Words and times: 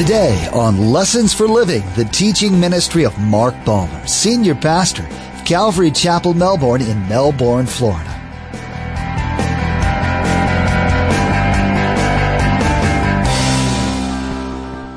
Today 0.00 0.48
on 0.54 0.78
Lessons 0.78 1.34
for 1.34 1.46
Living, 1.46 1.82
the 1.94 2.06
teaching 2.06 2.58
ministry 2.58 3.04
of 3.04 3.18
Mark 3.18 3.54
Balmer, 3.66 4.06
Senior 4.06 4.54
Pastor 4.54 5.06
of 5.06 5.44
Calvary 5.44 5.90
Chapel, 5.90 6.32
Melbourne 6.32 6.80
in 6.80 7.06
Melbourne, 7.06 7.66
Florida. 7.66 8.08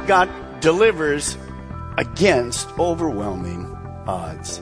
God 0.07 0.29
delivers 0.61 1.37
against 1.97 2.69
overwhelming 2.79 3.65
odds. 4.07 4.61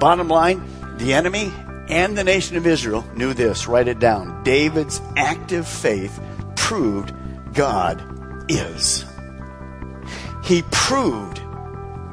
Bottom 0.00 0.26
line, 0.26 0.68
the 0.96 1.14
enemy 1.14 1.52
and 1.88 2.18
the 2.18 2.24
nation 2.24 2.56
of 2.56 2.66
Israel 2.66 3.04
knew 3.14 3.32
this. 3.34 3.68
Write 3.68 3.86
it 3.86 4.00
down. 4.00 4.42
David's 4.42 5.00
active 5.16 5.68
faith 5.68 6.20
proved 6.56 7.14
God 7.54 8.02
is. 8.50 9.05
He 10.46 10.62
proved 10.70 11.40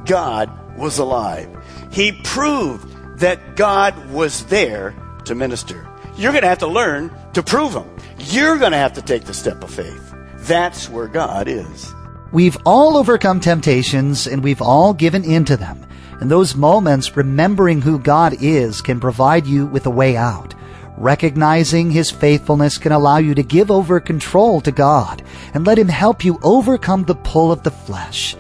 God 0.05 0.49
was 0.75 0.97
alive. 0.97 1.49
He 1.91 2.11
proved 2.23 3.19
that 3.19 3.55
God 3.55 4.09
was 4.09 4.45
there 4.45 4.95
to 5.25 5.35
minister. 5.35 5.87
You're 6.17 6.31
going 6.31 6.41
to 6.41 6.49
have 6.49 6.59
to 6.59 6.67
learn 6.67 7.15
to 7.33 7.43
prove 7.43 7.73
Him. 7.73 7.87
You're 8.17 8.57
going 8.57 8.71
to 8.71 8.77
have 8.77 8.93
to 8.93 9.01
take 9.01 9.25
the 9.25 9.33
step 9.33 9.63
of 9.63 9.69
faith. 9.69 10.15
That's 10.39 10.89
where 10.89 11.07
God 11.07 11.47
is. 11.47 11.93
We've 12.31 12.57
all 12.65 12.97
overcome 12.97 13.39
temptations 13.39 14.25
and 14.25 14.43
we've 14.43 14.61
all 14.61 14.93
given 14.93 15.23
in 15.23 15.45
to 15.45 15.55
them. 15.55 15.85
In 16.19 16.27
those 16.29 16.55
moments, 16.55 17.15
remembering 17.15 17.81
who 17.81 17.99
God 17.99 18.35
is 18.41 18.81
can 18.81 18.99
provide 18.99 19.45
you 19.45 19.67
with 19.67 19.85
a 19.85 19.91
way 19.91 20.17
out. 20.17 20.55
Recognizing 20.97 21.91
His 21.91 22.11
faithfulness 22.11 22.77
can 22.77 22.91
allow 22.91 23.17
you 23.17 23.33
to 23.35 23.43
give 23.43 23.71
over 23.71 23.99
control 23.99 24.61
to 24.61 24.71
God 24.71 25.23
and 25.53 25.65
let 25.65 25.79
Him 25.79 25.87
help 25.87 26.23
you 26.23 26.39
overcome 26.43 27.03
the 27.03 27.15
pull 27.15 27.51
of 27.51 27.63
the 27.63 27.71
flesh. 27.71 28.35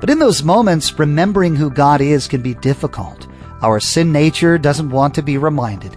But 0.00 0.10
in 0.10 0.18
those 0.18 0.42
moments, 0.42 0.98
remembering 0.98 1.56
who 1.56 1.70
God 1.70 2.00
is 2.00 2.28
can 2.28 2.42
be 2.42 2.54
difficult. 2.54 3.26
Our 3.62 3.80
sin 3.80 4.12
nature 4.12 4.58
doesn't 4.58 4.90
want 4.90 5.14
to 5.14 5.22
be 5.22 5.38
reminded. 5.38 5.96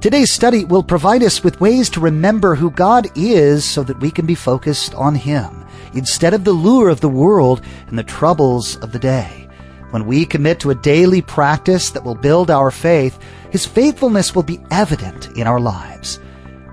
Today's 0.00 0.32
study 0.32 0.64
will 0.64 0.84
provide 0.84 1.24
us 1.24 1.42
with 1.42 1.60
ways 1.60 1.90
to 1.90 2.00
remember 2.00 2.54
who 2.54 2.70
God 2.70 3.08
is 3.16 3.64
so 3.64 3.82
that 3.82 3.98
we 3.98 4.12
can 4.12 4.26
be 4.26 4.36
focused 4.36 4.94
on 4.94 5.16
Him 5.16 5.64
instead 5.94 6.34
of 6.34 6.44
the 6.44 6.52
lure 6.52 6.88
of 6.88 7.00
the 7.00 7.08
world 7.08 7.62
and 7.88 7.98
the 7.98 8.04
troubles 8.04 8.76
of 8.76 8.92
the 8.92 8.98
day. 8.98 9.48
When 9.90 10.06
we 10.06 10.24
commit 10.26 10.60
to 10.60 10.70
a 10.70 10.76
daily 10.76 11.22
practice 11.22 11.90
that 11.90 12.04
will 12.04 12.14
build 12.14 12.50
our 12.50 12.70
faith, 12.70 13.18
His 13.50 13.66
faithfulness 13.66 14.34
will 14.34 14.42
be 14.42 14.60
evident 14.70 15.36
in 15.36 15.46
our 15.46 15.60
lives. 15.60 16.20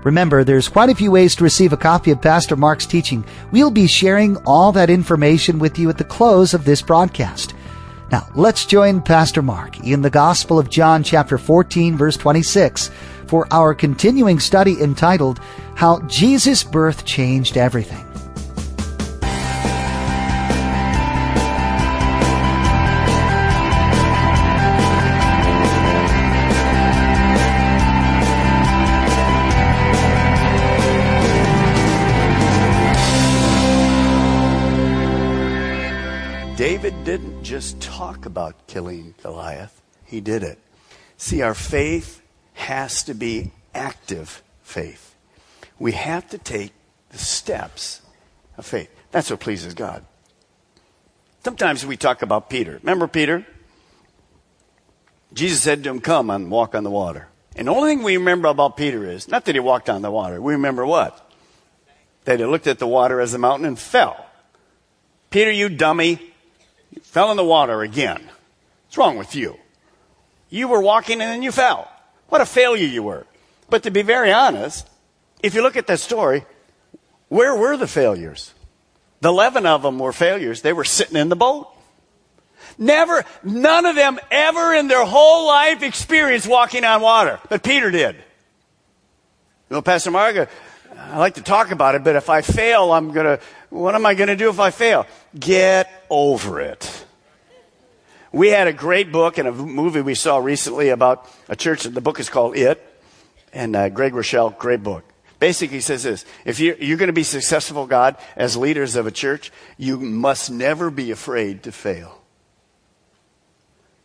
Remember, 0.04 0.44
there's 0.44 0.68
quite 0.68 0.88
a 0.88 0.94
few 0.94 1.10
ways 1.10 1.34
to 1.34 1.44
receive 1.44 1.72
a 1.72 1.76
copy 1.76 2.12
of 2.12 2.22
Pastor 2.22 2.54
Mark's 2.54 2.86
teaching. 2.86 3.24
We'll 3.50 3.72
be 3.72 3.88
sharing 3.88 4.36
all 4.46 4.70
that 4.72 4.88
information 4.88 5.58
with 5.58 5.78
you 5.78 5.90
at 5.90 5.98
the 5.98 6.04
close 6.04 6.54
of 6.54 6.64
this 6.64 6.80
broadcast. 6.80 7.54
Now, 8.12 8.28
let's 8.36 8.66
join 8.66 9.02
Pastor 9.02 9.42
Mark 9.42 9.80
in 9.80 10.02
the 10.02 10.10
Gospel 10.10 10.60
of 10.60 10.70
John 10.70 11.02
chapter 11.02 11.38
14 11.38 11.96
verse 11.96 12.16
26 12.16 12.90
for 13.26 13.48
our 13.50 13.74
continuing 13.74 14.38
study 14.38 14.80
entitled 14.80 15.40
How 15.74 16.00
Jesus' 16.02 16.62
Birth 16.62 17.04
Changed 17.04 17.56
Everything. 17.56 18.05
About 38.36 38.66
killing 38.66 39.14
Goliath, 39.22 39.80
he 40.04 40.20
did 40.20 40.42
it. 40.42 40.58
See, 41.16 41.40
our 41.40 41.54
faith 41.54 42.20
has 42.52 43.02
to 43.04 43.14
be 43.14 43.52
active 43.74 44.42
faith. 44.62 45.14
We 45.78 45.92
have 45.92 46.28
to 46.28 46.36
take 46.36 46.72
the 47.08 47.18
steps 47.18 48.02
of 48.58 48.66
faith. 48.66 48.90
That's 49.10 49.30
what 49.30 49.40
pleases 49.40 49.72
God. 49.72 50.04
Sometimes 51.44 51.86
we 51.86 51.96
talk 51.96 52.20
about 52.20 52.50
Peter. 52.50 52.78
Remember 52.82 53.08
Peter? 53.08 53.46
Jesus 55.32 55.62
said 55.62 55.82
to 55.84 55.90
him, 55.90 56.00
Come 56.00 56.28
and 56.28 56.50
walk 56.50 56.74
on 56.74 56.84
the 56.84 56.90
water. 56.90 57.28
And 57.54 57.68
the 57.68 57.72
only 57.72 57.94
thing 57.94 58.02
we 58.02 58.18
remember 58.18 58.48
about 58.48 58.76
Peter 58.76 59.08
is 59.08 59.28
not 59.28 59.46
that 59.46 59.54
he 59.54 59.60
walked 59.60 59.88
on 59.88 60.02
the 60.02 60.10
water. 60.10 60.42
We 60.42 60.52
remember 60.52 60.84
what? 60.84 61.32
That 62.24 62.38
he 62.38 62.44
looked 62.44 62.66
at 62.66 62.78
the 62.80 62.86
water 62.86 63.18
as 63.18 63.32
a 63.32 63.38
mountain 63.38 63.64
and 63.64 63.78
fell. 63.78 64.26
Peter, 65.30 65.50
you 65.50 65.70
dummy. 65.70 66.34
You 66.96 67.02
fell 67.02 67.30
in 67.30 67.36
the 67.36 67.44
water 67.44 67.82
again. 67.82 68.28
What's 68.86 68.98
wrong 68.98 69.16
with 69.16 69.36
you? 69.36 69.56
You 70.50 70.66
were 70.66 70.80
walking 70.80 71.20
and 71.20 71.30
then 71.30 71.42
you 71.42 71.52
fell. 71.52 71.90
What 72.28 72.40
a 72.40 72.46
failure 72.46 72.86
you 72.86 73.02
were. 73.02 73.26
But 73.70 73.84
to 73.84 73.90
be 73.90 74.02
very 74.02 74.32
honest, 74.32 74.88
if 75.42 75.54
you 75.54 75.62
look 75.62 75.76
at 75.76 75.86
that 75.86 76.00
story, 76.00 76.44
where 77.28 77.54
were 77.54 77.76
the 77.76 77.86
failures? 77.86 78.52
The 79.20 79.28
11 79.28 79.66
of 79.66 79.82
them 79.82 79.98
were 79.98 80.12
failures. 80.12 80.62
They 80.62 80.72
were 80.72 80.84
sitting 80.84 81.16
in 81.16 81.28
the 81.28 81.36
boat. 81.36 81.68
Never, 82.78 83.24
none 83.42 83.86
of 83.86 83.96
them 83.96 84.18
ever 84.30 84.74
in 84.74 84.88
their 84.88 85.04
whole 85.04 85.46
life 85.46 85.82
experienced 85.82 86.46
walking 86.46 86.84
on 86.84 87.00
water, 87.00 87.40
but 87.48 87.62
Peter 87.62 87.90
did. 87.90 88.16
You 88.16 89.76
know, 89.76 89.82
Pastor 89.82 90.10
Margaret, 90.10 90.48
I 90.96 91.18
like 91.18 91.34
to 91.34 91.42
talk 91.42 91.70
about 91.70 91.94
it, 91.94 92.04
but 92.04 92.16
if 92.16 92.28
I 92.28 92.42
fail, 92.42 92.92
I'm 92.92 93.12
gonna, 93.12 93.40
what 93.70 93.94
am 93.94 94.06
I 94.06 94.14
gonna 94.14 94.36
do 94.36 94.48
if 94.48 94.60
I 94.60 94.70
fail? 94.70 95.06
Get 95.38 95.90
over 96.10 96.60
it. 96.60 97.04
We 98.32 98.48
had 98.48 98.68
a 98.68 98.72
great 98.72 99.12
book 99.12 99.38
and 99.38 99.48
a 99.48 99.52
movie 99.52 100.02
we 100.02 100.14
saw 100.14 100.38
recently 100.38 100.90
about 100.90 101.30
a 101.48 101.56
church. 101.56 101.84
The 101.84 102.00
book 102.00 102.20
is 102.20 102.28
called 102.28 102.56
It, 102.56 102.82
and 103.52 103.74
uh, 103.74 103.88
Craig 103.90 104.12
Groeschel, 104.12 104.58
great 104.58 104.82
book. 104.82 105.04
Basically, 105.38 105.80
says 105.80 106.02
this: 106.02 106.24
If 106.44 106.60
you're, 106.60 106.76
you're 106.76 106.96
going 106.96 107.08
to 107.08 107.14
be 107.14 107.22
successful, 107.22 107.86
God, 107.86 108.16
as 108.36 108.56
leaders 108.56 108.96
of 108.96 109.06
a 109.06 109.10
church, 109.10 109.52
you 109.76 109.98
must 109.98 110.50
never 110.50 110.90
be 110.90 111.10
afraid 111.10 111.62
to 111.64 111.72
fail. 111.72 112.20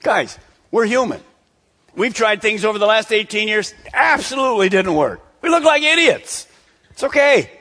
Guys, 0.01 0.37
we're 0.71 0.85
human. 0.85 1.21
We've 1.95 2.13
tried 2.13 2.41
things 2.41 2.63
over 2.63 2.79
the 2.79 2.85
last 2.85 3.11
18 3.11 3.47
years, 3.47 3.73
absolutely 3.93 4.69
didn't 4.69 4.95
work. 4.95 5.21
We 5.41 5.49
look 5.49 5.63
like 5.63 5.83
idiots. 5.83 6.47
It's 6.91 7.03
okay. 7.03 7.51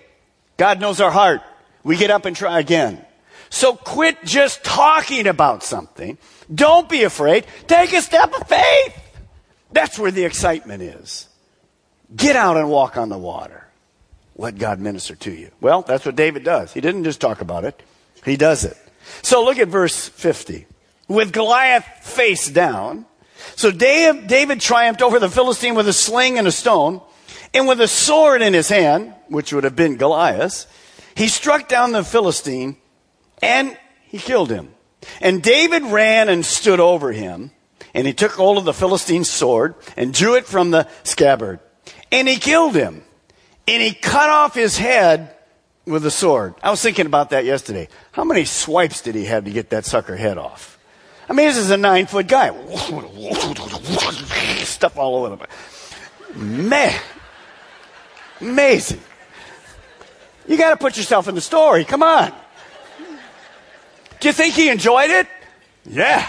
God 0.56 0.80
knows 0.80 1.00
our 1.00 1.10
heart. 1.10 1.42
We 1.82 1.96
get 1.96 2.10
up 2.10 2.24
and 2.24 2.36
try 2.36 2.60
again. 2.60 3.04
So 3.48 3.74
quit 3.74 4.24
just 4.24 4.62
talking 4.62 5.26
about 5.26 5.62
something. 5.62 6.18
Don't 6.54 6.88
be 6.88 7.02
afraid. 7.02 7.46
Take 7.66 7.92
a 7.92 8.02
step 8.02 8.32
of 8.32 8.48
faith. 8.48 8.96
That's 9.72 9.98
where 9.98 10.10
the 10.10 10.24
excitement 10.24 10.82
is. 10.82 11.28
Get 12.14 12.36
out 12.36 12.56
and 12.56 12.70
walk 12.70 12.96
on 12.96 13.08
the 13.08 13.18
water. 13.18 13.66
Let 14.36 14.58
God 14.58 14.80
minister 14.80 15.14
to 15.16 15.30
you. 15.30 15.50
Well, 15.60 15.82
that's 15.82 16.06
what 16.06 16.16
David 16.16 16.44
does. 16.44 16.72
He 16.72 16.80
didn't 16.80 17.04
just 17.04 17.20
talk 17.20 17.40
about 17.40 17.64
it. 17.64 17.82
He 18.24 18.36
does 18.36 18.64
it. 18.64 18.76
So 19.22 19.44
look 19.44 19.58
at 19.58 19.68
verse 19.68 20.08
50. 20.08 20.66
With 21.08 21.32
Goliath 21.32 21.84
face 22.02 22.48
down, 22.48 23.06
so 23.56 23.70
David, 23.70 24.60
triumphed 24.60 25.02
over 25.02 25.18
the 25.18 25.28
Philistine 25.28 25.74
with 25.74 25.88
a 25.88 25.92
sling 25.92 26.38
and 26.38 26.46
a 26.46 26.52
stone, 26.52 27.00
and 27.52 27.66
with 27.66 27.80
a 27.80 27.88
sword 27.88 28.42
in 28.42 28.54
his 28.54 28.68
hand, 28.68 29.14
which 29.28 29.52
would 29.52 29.64
have 29.64 29.76
been 29.76 29.96
Goliath, 29.96 30.66
he 31.14 31.28
struck 31.28 31.68
down 31.68 31.92
the 31.92 32.04
Philistine 32.04 32.76
and 33.42 33.76
he 34.02 34.18
killed 34.18 34.50
him. 34.50 34.74
And 35.20 35.42
David 35.42 35.82
ran 35.84 36.28
and 36.28 36.44
stood 36.44 36.80
over 36.80 37.12
him, 37.12 37.52
and 37.94 38.06
he 38.06 38.12
took 38.12 38.32
hold 38.32 38.58
of 38.58 38.64
the 38.64 38.74
Philistine's 38.74 39.30
sword 39.30 39.74
and 39.96 40.12
drew 40.12 40.34
it 40.34 40.44
from 40.46 40.70
the 40.70 40.86
scabbard. 41.04 41.60
And 42.12 42.28
he 42.28 42.36
killed 42.36 42.74
him. 42.74 43.02
And 43.66 43.82
he 43.82 43.92
cut 43.94 44.28
off 44.28 44.54
his 44.54 44.76
head 44.76 45.34
with 45.86 46.04
a 46.04 46.10
sword. 46.10 46.54
I 46.62 46.70
was 46.70 46.82
thinking 46.82 47.06
about 47.06 47.30
that 47.30 47.44
yesterday. 47.44 47.88
How 48.12 48.24
many 48.24 48.44
swipes 48.44 49.00
did 49.00 49.14
he 49.14 49.24
have 49.26 49.44
to 49.44 49.50
get 49.50 49.70
that 49.70 49.86
sucker 49.86 50.16
head 50.16 50.38
off? 50.38 50.78
I 51.28 51.32
mean, 51.32 51.46
this 51.46 51.56
is 51.56 51.70
a 51.70 51.76
nine 51.76 52.06
foot 52.06 52.26
guy. 52.26 52.48
Stuff 54.64 54.98
all 54.98 55.24
over 55.24 55.46
him. 56.34 56.68
Man. 56.68 57.00
Amazing. 58.40 59.00
You 60.50 60.56
got 60.56 60.70
to 60.70 60.76
put 60.76 60.96
yourself 60.96 61.28
in 61.28 61.36
the 61.36 61.40
story. 61.40 61.84
Come 61.84 62.02
on. 62.02 62.32
Do 64.18 64.26
you 64.26 64.32
think 64.32 64.54
he 64.54 64.68
enjoyed 64.68 65.08
it? 65.08 65.28
Yeah. 65.86 66.28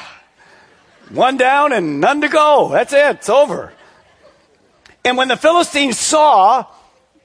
One 1.10 1.38
down 1.38 1.74
and 1.74 2.00
none 2.00 2.22
to 2.22 2.28
go. 2.28 2.70
That's 2.72 2.94
it. 2.94 3.16
It's 3.16 3.30
over. 3.30 3.74
And 5.04 5.18
when 5.18 5.28
the 5.28 5.38
Philistines 5.38 5.98
saw 5.98 6.68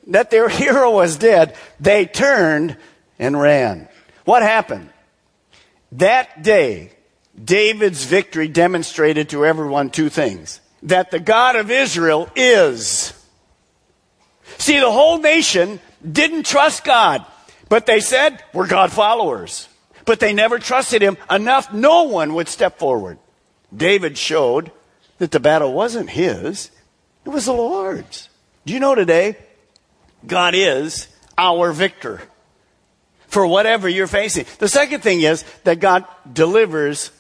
that 0.07 0.31
their 0.31 0.49
hero 0.63 0.91
was 0.91 1.19
dead, 1.19 1.55
they 1.79 2.07
turned 2.07 2.79
and 3.19 3.39
ran. 3.39 3.91
What 4.25 4.41
happened? 4.41 4.89
That 5.93 6.43
day, 6.43 6.93
David's 7.45 8.05
victory 8.05 8.49
demonstrated 8.49 9.29
to 9.29 9.45
everyone 9.45 9.91
two 9.91 10.09
things. 10.09 10.63
That 10.85 11.11
the 11.11 11.21
God 11.21 11.57
of 11.57 11.71
Israel 11.71 12.31
is. 12.35 13.13
See, 14.57 14.81
the 14.81 14.91
whole 14.91 15.19
nation 15.19 15.79
didn't 16.01 16.47
trust 16.47 16.85
God, 16.85 17.25
but 17.69 17.87
they 17.87 18.01
said, 18.01 18.43
we're 18.53 18.67
God 18.67 18.93
followers. 18.93 19.69
but 20.07 20.21
they 20.21 20.33
never 20.33 20.59
trusted 20.59 21.03
him 21.03 21.19
enough. 21.31 21.73
No 21.75 22.05
one 22.05 22.33
would 22.35 22.49
step 22.49 22.79
forward. 22.79 23.19
David 23.77 24.17
showed 24.17 24.71
that 25.19 25.33
the 25.33 25.41
battle 25.41 25.75
wasn't 25.75 26.09
his, 26.09 26.71
it 27.27 27.29
was 27.29 27.45
the 27.45 27.53
Lord's. 27.53 28.31
Do 28.65 28.73
you 28.73 28.81
know 28.81 28.95
today? 28.95 29.37
God 30.27 30.55
is 30.55 31.09
our 31.37 31.73
victor 31.73 32.23
for 33.27 33.47
whatever 33.47 33.89
you're 33.89 34.07
facing. 34.07 34.47
The 34.59 34.69
second 34.69 35.03
thing 35.03 35.21
is 35.21 35.45
that 35.65 35.81
God 35.81 36.05
delivers 36.33 37.11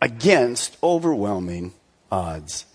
against 0.00 0.76
overwhelming 0.82 1.72
odds. 2.12 2.66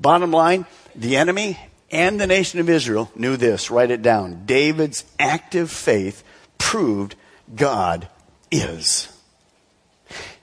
Bottom 0.00 0.30
line, 0.30 0.64
the 0.94 1.16
enemy 1.16 1.58
and 1.90 2.20
the 2.20 2.26
nation 2.26 2.60
of 2.60 2.68
Israel 2.68 3.10
knew 3.14 3.36
this. 3.36 3.70
Write 3.70 3.90
it 3.90 4.02
down. 4.02 4.44
David's 4.44 5.04
active 5.18 5.70
faith 5.70 6.22
proved 6.58 7.14
God 7.54 8.08
is. 8.50 9.08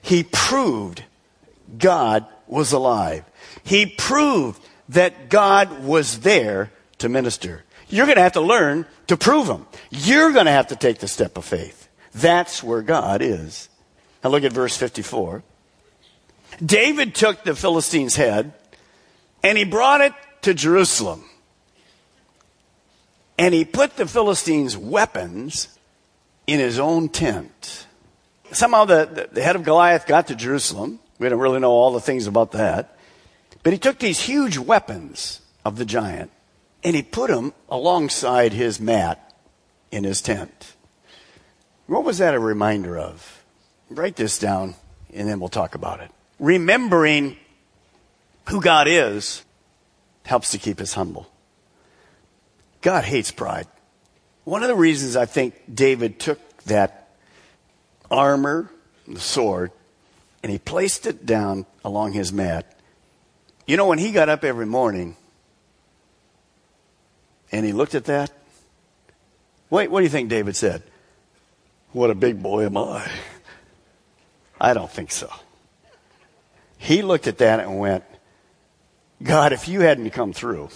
He 0.02 0.24
proved 0.24 1.04
God 1.78 2.26
was 2.46 2.72
alive. 2.72 3.24
He 3.64 3.86
proved 3.86 4.60
that 4.88 5.28
God 5.28 5.84
was 5.84 6.20
there 6.20 6.70
to 6.98 7.08
minister. 7.08 7.64
You're 7.88 8.06
going 8.06 8.16
to 8.16 8.22
have 8.22 8.32
to 8.32 8.40
learn 8.40 8.86
to 9.08 9.16
prove 9.16 9.48
Him. 9.48 9.66
You're 9.90 10.32
going 10.32 10.46
to 10.46 10.52
have 10.52 10.68
to 10.68 10.76
take 10.76 10.98
the 10.98 11.08
step 11.08 11.36
of 11.36 11.44
faith. 11.44 11.88
That's 12.14 12.62
where 12.62 12.82
God 12.82 13.22
is. 13.22 13.68
Now 14.22 14.30
look 14.30 14.44
at 14.44 14.52
verse 14.52 14.76
54. 14.76 15.42
David 16.64 17.14
took 17.14 17.44
the 17.44 17.54
Philistine's 17.54 18.16
head 18.16 18.52
and 19.42 19.58
he 19.58 19.64
brought 19.64 20.00
it 20.00 20.12
to 20.42 20.54
Jerusalem. 20.54 21.24
And 23.38 23.52
he 23.54 23.64
put 23.64 23.96
the 23.96 24.06
Philistines' 24.06 24.76
weapons 24.76 25.68
in 26.46 26.58
his 26.58 26.78
own 26.78 27.08
tent. 27.08 27.86
Somehow 28.52 28.84
the, 28.84 29.28
the 29.30 29.42
head 29.42 29.56
of 29.56 29.64
Goliath 29.64 30.06
got 30.06 30.28
to 30.28 30.34
Jerusalem. 30.34 31.00
We 31.18 31.28
don't 31.28 31.38
really 31.38 31.60
know 31.60 31.72
all 31.72 31.92
the 31.92 32.00
things 32.00 32.26
about 32.26 32.52
that. 32.52 32.96
But 33.62 33.72
he 33.72 33.78
took 33.78 33.98
these 33.98 34.20
huge 34.20 34.58
weapons 34.58 35.40
of 35.64 35.76
the 35.76 35.84
giant 35.84 36.30
and 36.84 36.94
he 36.94 37.02
put 37.02 37.30
them 37.30 37.52
alongside 37.68 38.52
his 38.52 38.78
mat 38.78 39.34
in 39.90 40.04
his 40.04 40.22
tent. 40.22 40.74
What 41.86 42.04
was 42.04 42.18
that 42.18 42.34
a 42.34 42.38
reminder 42.38 42.96
of? 42.96 43.44
Write 43.90 44.16
this 44.16 44.38
down 44.38 44.76
and 45.12 45.28
then 45.28 45.40
we'll 45.40 45.48
talk 45.48 45.74
about 45.74 46.00
it. 46.00 46.10
Remembering 46.38 47.36
who 48.48 48.60
God 48.60 48.86
is 48.88 49.44
helps 50.24 50.50
to 50.52 50.58
keep 50.58 50.80
us 50.80 50.94
humble. 50.94 51.28
God 52.86 53.02
hates 53.02 53.32
pride. 53.32 53.66
One 54.44 54.62
of 54.62 54.68
the 54.68 54.76
reasons 54.76 55.16
I 55.16 55.26
think 55.26 55.56
David 55.74 56.20
took 56.20 56.38
that 56.66 57.08
armor, 58.12 58.70
the 59.08 59.18
sword, 59.18 59.72
and 60.40 60.52
he 60.52 60.58
placed 60.58 61.04
it 61.04 61.26
down 61.26 61.66
along 61.84 62.12
his 62.12 62.32
mat. 62.32 62.78
You 63.66 63.76
know, 63.76 63.86
when 63.88 63.98
he 63.98 64.12
got 64.12 64.28
up 64.28 64.44
every 64.44 64.66
morning 64.66 65.16
and 67.50 67.66
he 67.66 67.72
looked 67.72 67.96
at 67.96 68.04
that, 68.04 68.30
wait, 69.68 69.90
what 69.90 69.98
do 69.98 70.04
you 70.04 70.10
think 70.10 70.28
David 70.28 70.54
said? 70.54 70.84
What 71.90 72.12
a 72.12 72.14
big 72.14 72.40
boy 72.40 72.66
am 72.66 72.76
I. 72.76 73.10
I 74.60 74.74
don't 74.74 74.92
think 74.92 75.10
so. 75.10 75.28
He 76.78 77.02
looked 77.02 77.26
at 77.26 77.38
that 77.38 77.58
and 77.58 77.80
went, 77.80 78.04
God, 79.20 79.52
if 79.52 79.66
you 79.66 79.80
hadn't 79.80 80.10
come 80.10 80.32
through, 80.32 80.68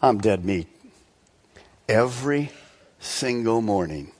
I'm 0.00 0.18
dead 0.18 0.44
meat. 0.44 0.68
Every 1.88 2.50
single 3.00 3.60
morning, 3.60 4.12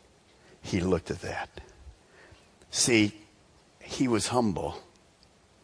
he 0.62 0.80
looked 0.80 1.10
at 1.10 1.20
that. 1.20 1.48
See, 2.70 3.14
he 3.80 4.08
was 4.08 4.28
humble. 4.28 4.82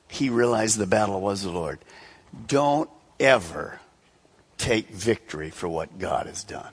He 0.08 0.30
realized 0.30 0.78
the 0.78 0.86
battle 0.86 1.20
was 1.20 1.42
the 1.42 1.50
Lord. 1.50 1.78
Don't 2.46 2.88
ever 3.18 3.80
take 4.56 4.88
victory 4.90 5.50
for 5.50 5.68
what 5.68 5.98
God 5.98 6.26
has 6.26 6.44
done. 6.44 6.72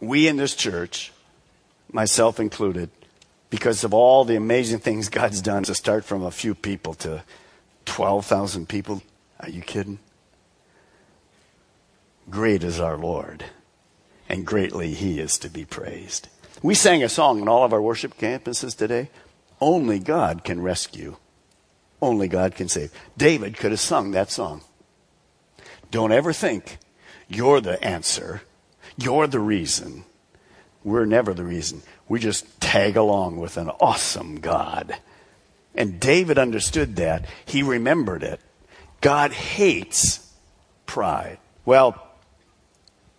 We 0.00 0.28
in 0.28 0.36
this 0.36 0.54
church, 0.54 1.12
myself 1.92 2.38
included, 2.38 2.90
because 3.48 3.84
of 3.84 3.94
all 3.94 4.24
the 4.24 4.36
amazing 4.36 4.80
things 4.80 5.08
God's 5.08 5.40
done 5.40 5.62
to 5.64 5.74
start 5.74 6.04
from 6.04 6.22
a 6.22 6.30
few 6.30 6.54
people 6.54 6.94
to 6.94 7.22
12,000 7.86 8.68
people. 8.68 9.02
Are 9.40 9.48
you 9.48 9.62
kidding? 9.62 9.98
Great 12.28 12.64
is 12.64 12.80
our 12.80 12.96
Lord, 12.96 13.44
and 14.28 14.46
greatly 14.46 14.94
He 14.94 15.20
is 15.20 15.38
to 15.38 15.48
be 15.48 15.64
praised. 15.64 16.28
We 16.62 16.74
sang 16.74 17.02
a 17.02 17.08
song 17.08 17.40
in 17.40 17.48
all 17.48 17.64
of 17.64 17.72
our 17.72 17.82
worship 17.82 18.18
campuses 18.18 18.76
today. 18.76 19.10
Only 19.60 19.98
God 19.98 20.42
can 20.42 20.60
rescue. 20.60 21.16
Only 22.02 22.28
God 22.28 22.54
can 22.54 22.68
save. 22.68 22.92
David 23.16 23.56
could 23.56 23.70
have 23.70 23.80
sung 23.80 24.10
that 24.10 24.30
song. 24.30 24.62
Don't 25.90 26.12
ever 26.12 26.32
think 26.32 26.78
you're 27.28 27.60
the 27.60 27.82
answer. 27.82 28.42
You're 28.96 29.26
the 29.26 29.40
reason. 29.40 30.04
We're 30.82 31.06
never 31.06 31.32
the 31.32 31.44
reason. 31.44 31.82
We 32.08 32.20
just 32.20 32.60
tag 32.60 32.96
along 32.96 33.38
with 33.38 33.56
an 33.56 33.70
awesome 33.80 34.40
God. 34.40 34.96
And 35.74 36.00
David 36.00 36.38
understood 36.38 36.96
that. 36.96 37.26
He 37.44 37.62
remembered 37.62 38.22
it. 38.22 38.40
God 39.00 39.32
hates 39.32 40.32
pride. 40.86 41.38
Well, 41.64 42.05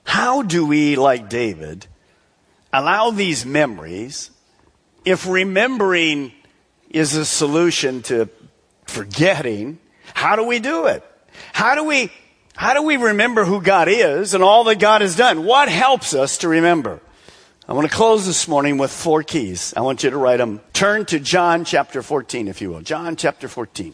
how 0.07 0.41
do 0.41 0.65
we, 0.65 0.95
like 0.95 1.27
David, 1.27 1.85
allow 2.71 3.11
these 3.11 3.45
memories, 3.45 4.31
if 5.03 5.27
remembering 5.27 6.31
is 6.89 7.13
a 7.15 7.25
solution 7.25 8.01
to 8.03 8.29
forgetting, 8.85 9.79
how 10.13 10.37
do 10.37 10.45
we 10.45 10.59
do 10.59 10.85
it? 10.85 11.03
How 11.51 11.75
do 11.75 11.83
we, 11.83 12.09
how 12.55 12.73
do 12.73 12.83
we 12.83 12.95
remember 12.95 13.43
who 13.43 13.61
God 13.61 13.89
is 13.89 14.33
and 14.33 14.41
all 14.41 14.63
that 14.63 14.79
God 14.79 15.01
has 15.01 15.17
done? 15.17 15.43
What 15.43 15.67
helps 15.67 16.13
us 16.13 16.37
to 16.37 16.47
remember? 16.47 17.01
I 17.67 17.73
want 17.73 17.89
to 17.89 17.93
close 17.93 18.25
this 18.25 18.47
morning 18.47 18.77
with 18.77 18.91
four 18.91 19.23
keys. 19.23 19.73
I 19.75 19.81
want 19.81 20.05
you 20.05 20.09
to 20.09 20.17
write 20.17 20.37
them. 20.37 20.61
Turn 20.71 21.03
to 21.07 21.19
John 21.19 21.65
chapter 21.65 22.01
14, 22.01 22.47
if 22.47 22.61
you 22.61 22.69
will. 22.69 22.81
John 22.81 23.17
chapter 23.17 23.49
14. 23.49 23.93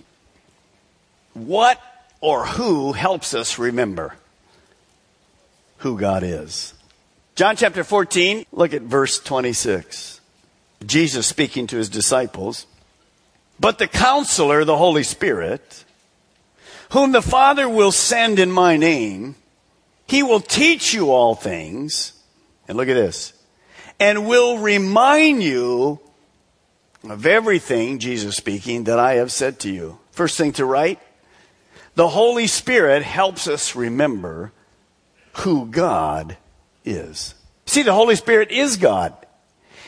What 1.34 1.82
or 2.22 2.46
who 2.46 2.94
helps 2.94 3.34
us 3.34 3.58
remember 3.58 4.16
who 5.84 5.98
God 5.98 6.24
is? 6.24 6.74
John 7.36 7.56
chapter 7.56 7.84
14, 7.84 8.46
look 8.52 8.74
at 8.74 8.82
verse 8.82 9.20
26. 9.20 10.20
Jesus 10.86 11.28
speaking 11.28 11.68
to 11.68 11.78
his 11.78 11.90
disciples. 11.90 12.66
But 13.60 13.78
the 13.78 13.88
counselor, 13.88 14.66
the 14.66 14.78
Holy 14.78 15.04
Spirit, 15.04 15.86
whom 16.92 17.12
the 17.12 17.22
Father 17.22 17.70
will 17.70 17.92
send 17.92 18.40
in 18.40 18.52
my 18.52 18.78
name, 18.78 19.36
he 20.08 20.24
will 20.24 20.40
teach 20.40 20.94
you 20.94 21.12
all 21.12 21.36
things. 21.36 22.14
And 22.68 22.78
look 22.78 22.88
at 22.88 22.96
this 22.96 23.34
and 24.00 24.28
will 24.28 24.58
remind 24.58 25.44
you 25.44 26.00
of 27.04 27.26
everything, 27.26 28.00
Jesus 28.00 28.36
speaking, 28.36 28.86
that 28.86 29.00
I 29.00 29.16
have 29.16 29.32
said 29.32 29.60
to 29.62 29.72
you. 29.72 30.00
First 30.12 30.38
thing 30.38 30.54
to 30.54 30.66
write 30.66 31.00
the 31.96 32.10
Holy 32.10 32.48
Spirit 32.48 33.04
helps 33.04 33.48
us 33.48 33.76
remember 33.76 34.52
who 35.34 35.66
God 35.68 36.38
is. 36.86 37.36
See, 37.66 37.84
the 37.84 37.94
Holy 37.94 38.16
Spirit 38.16 38.52
is 38.52 38.78
God. 38.78 39.14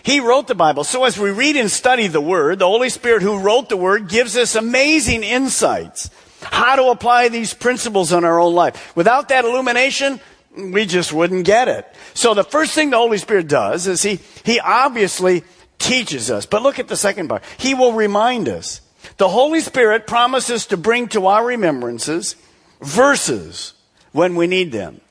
He 0.03 0.19
wrote 0.19 0.47
the 0.47 0.55
Bible. 0.55 0.83
So 0.83 1.03
as 1.03 1.17
we 1.17 1.31
read 1.31 1.55
and 1.55 1.69
study 1.71 2.07
the 2.07 2.21
Word, 2.21 2.59
the 2.59 2.67
Holy 2.67 2.89
Spirit 2.89 3.23
who 3.23 3.39
wrote 3.39 3.69
the 3.69 3.77
Word 3.77 4.07
gives 4.07 4.37
us 4.37 4.55
amazing 4.55 5.23
insights. 5.23 6.09
How 6.41 6.75
to 6.75 6.89
apply 6.89 7.29
these 7.29 7.55
principles 7.55 8.11
in 8.11 8.23
our 8.23 8.39
own 8.39 8.53
life. 8.53 8.95
Without 8.95 9.29
that 9.29 9.45
illumination, 9.45 10.19
we 10.55 10.85
just 10.85 11.11
wouldn't 11.11 11.45
get 11.45 11.67
it. 11.67 11.87
So 12.13 12.33
the 12.33 12.43
first 12.43 12.73
thing 12.73 12.91
the 12.91 12.97
Holy 12.97 13.17
Spirit 13.17 13.47
does 13.47 13.87
is 13.87 14.03
he, 14.03 14.19
he 14.43 14.59
obviously 14.59 15.43
teaches 15.79 16.29
us. 16.29 16.45
But 16.45 16.61
look 16.61 16.77
at 16.77 16.87
the 16.87 16.95
second 16.95 17.27
part. 17.27 17.43
He 17.57 17.73
will 17.73 17.93
remind 17.93 18.47
us. 18.47 18.81
The 19.17 19.29
Holy 19.29 19.59
Spirit 19.59 20.07
promises 20.07 20.67
to 20.67 20.77
bring 20.77 21.07
to 21.09 21.27
our 21.27 21.45
remembrances 21.45 22.35
verses 22.79 23.73
when 24.11 24.35
we 24.35 24.47
need 24.47 24.71
them. 24.71 25.01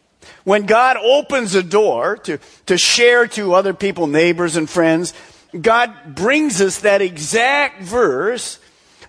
When 0.45 0.67
God 0.67 0.97
opens 0.99 1.55
a 1.55 1.63
door 1.63 2.19
to, 2.19 2.39
to 2.67 2.79
share 2.79 3.27
to 3.29 3.55
other 3.55 3.75
people, 3.75 4.07
neighbors 4.07 4.57
and 4.57 4.69
friends, 4.69 5.15
God 5.59 6.15
brings 6.15 6.61
us 6.61 6.81
that 6.81 7.03
exact 7.03 7.83
verse 7.83 8.59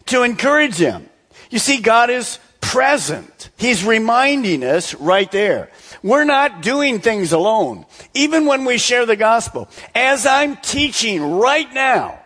to 0.07 0.23
encourage 0.23 0.77
them. 0.77 1.09
You 1.49 1.59
see, 1.59 1.81
God 1.81 2.09
is 2.09 2.39
present. 2.61 3.49
He's 3.57 3.83
reminding 3.83 4.63
us 4.63 4.93
right 4.95 5.31
there. 5.31 5.71
We're 6.01 6.23
not 6.23 6.61
doing 6.61 6.99
things 6.99 7.31
alone. 7.31 7.85
Even 8.13 8.45
when 8.45 8.65
we 8.65 8.77
share 8.77 9.05
the 9.05 9.15
gospel. 9.15 9.69
As 9.93 10.25
I'm 10.25 10.57
teaching 10.57 11.21
right 11.21 11.71
now, 11.73 12.19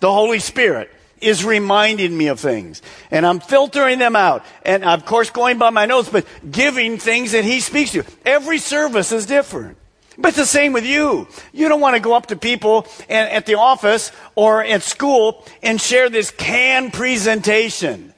the 0.00 0.12
Holy 0.12 0.38
Spirit 0.38 0.90
is 1.24 1.44
reminding 1.44 2.16
me 2.16 2.28
of 2.28 2.40
things. 2.40 2.82
And 3.10 3.26
I'm 3.26 3.40
filtering 3.40 3.98
them 3.98 4.16
out. 4.16 4.44
And 4.64 4.84
of 4.84 5.06
course 5.06 5.30
going 5.30 5.58
by 5.58 5.70
my 5.70 5.86
notes, 5.86 6.08
but 6.08 6.26
giving 6.48 6.98
things 6.98 7.32
that 7.32 7.44
He 7.44 7.60
speaks 7.60 7.92
to. 7.92 8.04
Every 8.24 8.58
service 8.58 9.12
is 9.12 9.26
different. 9.26 9.78
But 10.16 10.28
it's 10.28 10.36
the 10.36 10.46
same 10.46 10.72
with 10.72 10.86
you. 10.86 11.26
You 11.52 11.68
don't 11.68 11.80
want 11.80 11.96
to 11.96 12.00
go 12.00 12.14
up 12.14 12.26
to 12.26 12.36
people 12.36 12.86
and, 13.08 13.28
at 13.30 13.46
the 13.46 13.56
office 13.56 14.12
or 14.34 14.62
at 14.62 14.82
school 14.82 15.44
and 15.62 15.80
share 15.80 16.08
this 16.08 16.30
canned 16.30 16.92
presentation. 16.92 18.14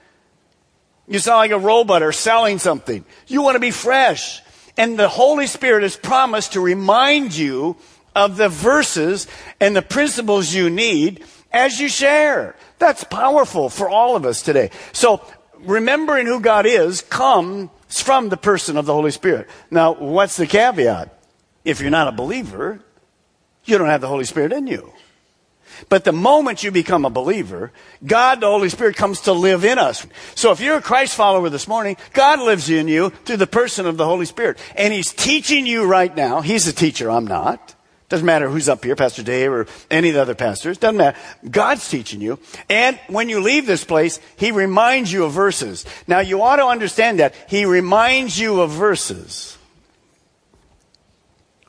You 1.09 1.19
sound 1.19 1.39
like 1.39 1.51
a 1.53 1.59
robot 1.59 2.03
or 2.03 2.13
selling 2.13 2.59
something. 2.59 3.05
You 3.27 3.43
want 3.43 3.55
to 3.55 3.61
be 3.61 3.71
fresh. 3.71 4.43
And 4.77 4.99
the 4.99 5.09
Holy 5.09 5.47
Spirit 5.47 5.85
has 5.85 5.97
promised 5.97 6.53
to 6.53 6.61
remind 6.61 7.35
you 7.35 7.77
of 8.15 8.37
the 8.37 8.49
verses 8.49 9.27
and 9.61 9.75
the 9.75 9.83
principles 9.83 10.53
you 10.53 10.69
need 10.69 11.25
as 11.53 11.81
you 11.81 11.89
share. 11.89 12.57
That's 12.79 13.05
powerful 13.05 13.69
for 13.69 13.89
all 13.89 14.17
of 14.17 14.27
us 14.27 14.43
today. 14.43 14.71
So 14.93 15.23
remembering 15.61 16.27
who 16.27 16.41
God 16.41 16.67
is 16.67 17.03
comes 17.03 17.71
from 17.89 18.29
the 18.29 18.37
person 18.37 18.77
of 18.77 18.87
the 18.87 18.93
Holy 18.93 19.11
Spirit. 19.11 19.49
Now, 19.71 19.95
what's 19.95 20.37
the 20.37 20.47
caveat? 20.47 21.13
If 21.65 21.81
you're 21.81 21.91
not 21.91 22.09
a 22.09 22.13
believer, 22.13 22.81
you 23.65 23.79
don't 23.79 23.89
have 23.89 24.01
the 24.01 24.09
Holy 24.09 24.25
Spirit 24.25 24.53
in 24.53 24.67
you. 24.67 24.93
But 25.89 26.05
the 26.05 26.13
moment 26.13 26.63
you 26.63 26.71
become 26.71 27.05
a 27.05 27.11
believer, 27.11 27.73
God, 28.05 28.41
the 28.41 28.47
Holy 28.47 28.69
Spirit, 28.69 28.97
comes 28.97 29.23
to 29.23 29.33
live 29.33 29.65
in 29.65 29.79
us. 29.79 30.07
So 30.35 30.53
if 30.53 30.61
you're 30.61 30.79
a 30.79 30.83
Christ 30.83 31.15
follower 31.15 31.51
this 31.51 31.69
morning, 31.69 31.97
God 32.13 32.41
lives 32.41 32.71
in 32.71 32.89
you 32.89 33.11
through 33.11 33.37
the 33.37 33.47
person 33.47 33.87
of 33.87 33.97
the 33.97 34.07
Holy 34.07 34.27
Spirit. 34.27 34.59
And 34.75 34.93
He's 34.93 35.13
teaching 35.13 35.67
you 35.67 35.85
right 35.85 36.15
now. 36.15 36.41
He's 36.41 36.67
a 36.67 36.73
teacher, 36.73 37.11
I'm 37.11 37.27
not. 37.27 37.76
Doesn't 38.09 38.25
matter 38.25 38.49
who's 38.49 38.69
up 38.69 38.85
here, 38.85 38.95
Pastor 38.95 39.23
Dave 39.25 39.51
or 39.51 39.67
any 39.91 40.11
of 40.11 40.15
the 40.15 40.23
other 40.23 40.37
pastors. 40.37 40.79
Doesn't 40.79 40.97
matter. 40.97 41.19
God's 41.51 41.89
teaching 41.89 42.21
you. 42.21 42.39
And 42.71 42.99
when 43.09 43.29
you 43.29 43.41
leave 43.41 43.67
this 43.67 43.83
place, 43.83 44.21
He 44.37 44.53
reminds 44.53 45.13
you 45.13 45.25
of 45.25 45.33
verses. 45.33 45.85
Now 46.07 46.21
you 46.21 46.41
ought 46.43 46.57
to 46.57 46.67
understand 46.67 47.19
that. 47.19 47.35
He 47.49 47.65
reminds 47.65 48.39
you 48.39 48.61
of 48.61 48.71
verses. 48.71 49.59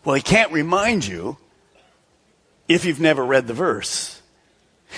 Well, 0.06 0.16
he 0.16 0.22
can't 0.22 0.52
remind 0.52 1.06
you 1.06 1.38
if 2.68 2.86
you've 2.86 3.02
never 3.02 3.26
read 3.26 3.48
the 3.48 3.54
verse, 3.54 4.22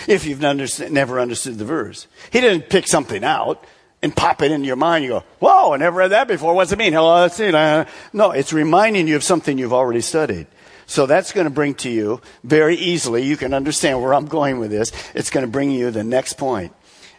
if 0.08 0.26
you've 0.26 0.42
never 0.42 1.20
understood 1.20 1.58
the 1.58 1.66
verse. 1.66 2.06
He 2.32 2.42
didn't 2.42 2.70
pick 2.70 2.88
something 2.88 3.24
out 3.24 3.64
and 4.04 4.16
pop 4.16 4.42
it 4.42 4.52
into 4.52 4.68
your 4.68 4.76
mind. 4.76 5.04
You 5.04 5.10
go, 5.10 5.24
whoa, 5.40 5.74
I 5.74 5.78
never 5.78 5.98
read 5.98 6.10
that 6.10 6.28
before. 6.28 6.54
What's 6.54 6.72
it 6.72 6.78
mean? 6.78 6.94
Hello, 6.94 7.22
let's 7.22 7.36
see. 7.36 7.50
No, 7.50 8.32
it's 8.32 8.54
reminding 8.54 9.08
you 9.08 9.16
of 9.16 9.24
something 9.24 9.58
you've 9.58 9.74
already 9.74 10.02
studied. 10.02 10.46
So 10.90 11.06
that's 11.06 11.32
going 11.34 11.46
to 11.46 11.52
bring 11.52 11.76
to 11.76 11.90
you 11.90 12.20
very 12.44 12.76
easily. 12.76 13.24
You 13.24 13.38
can 13.38 13.54
understand 13.54 14.02
where 14.02 14.14
I'm 14.14 14.26
going 14.26 14.58
with 14.58 14.72
this. 14.72 14.92
It's 15.14 15.30
going 15.30 15.46
to 15.46 15.52
bring 15.52 15.70
you 15.70 15.92
the 15.92 16.04
next 16.04 16.34
point. 16.34 16.74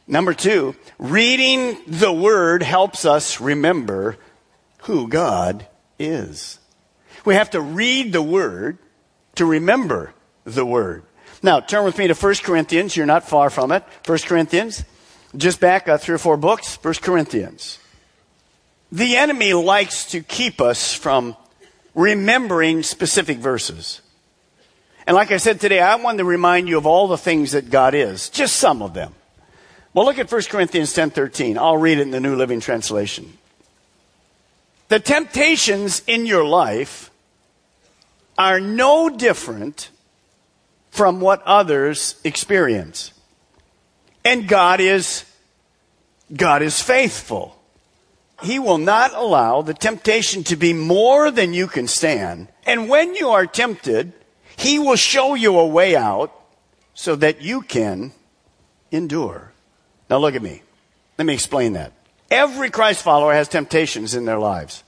Number 0.07 0.35
two, 0.35 0.75
reading 0.99 1.79
the 1.87 2.13
word 2.13 2.65
helps 2.65 3.05
us 3.05 3.41
remember 3.41 4.17
who 4.83 5.07
God 5.09 5.67
is. 5.99 6.59
We 7.25 7.35
have 7.35 7.51
to 7.51 7.61
read 7.61 8.13
the 8.13 8.23
Word 8.23 8.79
to 9.37 9.45
remember 9.45 10.15
the 10.45 10.65
Word. 10.65 11.05
Now, 11.43 11.61
turn 11.61 11.85
with 11.85 11.99
me 11.99 12.09
to 12.09 12.15
1 12.15 12.35
Corinthians. 12.43 12.97
You're 12.97 13.07
not 13.07 13.29
far 13.29 13.51
from 13.51 13.73
it. 13.73 13.85
1 14.07 14.19
Corinthians. 14.19 14.85
Just 15.37 15.61
back 15.61 15.89
uh, 15.89 15.97
three 15.97 16.15
or 16.15 16.19
four 16.19 16.37
books. 16.37 16.77
1 16.83 16.95
Corinthians. 16.95 17.79
The 18.91 19.17
enemy 19.17 19.53
likes 19.55 20.07
to 20.07 20.23
keep 20.23 20.61
us 20.61 20.93
from 20.93 21.37
remembering 21.95 22.83
specific 22.83 23.39
verses. 23.39 24.01
And 25.07 25.15
like 25.17 25.33
I 25.33 25.39
said 25.39 25.61
today, 25.61 25.81
I 25.81 25.97
want 25.97 26.19
to 26.19 26.25
remind 26.25 26.69
you 26.69 26.79
of 26.79 26.87
all 26.87 27.09
the 27.09 27.19
things 27.19 27.53
that 27.53 27.71
God 27.71 27.95
is. 27.95 28.29
Just 28.29 28.57
some 28.57 28.83
of 28.83 28.95
them. 28.95 29.15
Well, 29.93 30.05
look 30.05 30.19
at 30.19 30.31
1 30.31 30.43
Corinthians 30.51 30.93
10:13. 30.95 31.59
I'll 31.59 31.77
read 31.77 31.99
it 31.99 32.03
in 32.03 32.11
the 32.11 32.21
New 32.21 32.37
Living 32.37 32.61
Translation. 32.61 33.37
The 34.89 35.01
temptations 35.01 36.03
in 36.07 36.27
your 36.27 36.45
life 36.45 37.11
are 38.39 38.61
no 38.61 39.09
different 39.09 39.91
from 40.91 41.21
what 41.21 41.43
others 41.43 42.17
experience. 42.25 43.13
And 44.25 44.49
God 44.49 44.81
is, 44.81 45.25
God 46.35 46.63
is 46.63 46.81
faithful. 46.81 47.60
He 48.43 48.59
will 48.59 48.79
not 48.79 49.15
allow 49.15 49.63
the 49.63 49.75
temptation 49.75 50.45
to 50.45 50.57
be 50.57 50.73
more 50.73 51.31
than 51.31 51.53
you 51.53 51.67
can 51.67 51.87
stand. 51.89 52.49
And 52.65 52.89
when 52.89 53.15
you 53.15 53.31
are 53.31 53.47
tempted, 53.47 54.13
He 54.57 54.79
will 54.79 54.97
show 54.97 55.35
you 55.35 55.59
a 55.59 55.67
way 55.67 55.97
out 55.97 56.33
so 56.95 57.17
that 57.17 57.43
you 57.43 57.63
can 57.63 58.13
endure. 58.91 59.53
Now 60.09 60.19
look 60.19 60.35
at 60.35 60.43
me. 60.43 60.63
Let 61.19 61.27
me 61.27 61.35
explain 61.35 61.75
that. 61.75 61.93
Every 62.31 62.71
Christ 62.71 63.03
follower 63.03 63.33
has 63.33 63.49
temptations 63.49 64.15
in 64.15 64.25
their 64.25 64.39
lives. 64.39 64.85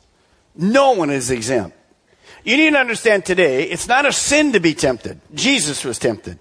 No 0.54 0.92
one 0.92 1.10
is 1.10 1.30
exempt. 1.30 1.76
You 2.44 2.56
need 2.56 2.70
to 2.70 2.78
understand 2.78 3.24
today, 3.24 3.64
it's 3.64 3.88
not 3.88 4.06
a 4.06 4.12
sin 4.12 4.52
to 4.52 4.60
be 4.60 4.74
tempted. 4.74 5.20
Jesus 5.34 5.84
was 5.84 5.98
tempted. 5.98 6.38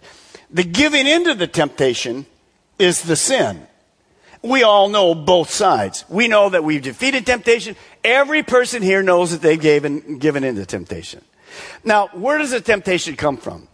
The 0.50 0.64
giving 0.64 1.08
into 1.08 1.34
the 1.34 1.48
temptation 1.48 2.26
is 2.80 3.04
the 3.04 3.16
sin. 3.16 3.68
We 4.44 4.64
all 4.64 4.90
know 4.90 5.14
both 5.14 5.52
sides. 5.52 6.04
We 6.10 6.28
know 6.28 6.50
that 6.50 6.64
we've 6.64 6.82
defeated 6.82 7.26
temptation. 7.26 7.76
Every 8.04 8.42
person 8.42 8.82
here 8.82 9.04
knows 9.04 9.32
that 9.32 9.42
they've 9.42 9.60
given, 9.60 10.18
given 10.18 10.44
into 10.44 10.66
temptation. 10.66 11.24
Now, 11.84 12.08
where 12.14 12.38
does 12.38 12.52
the 12.52 12.62
temptation 12.62 13.16
come 13.16 13.38
from? 13.38 13.68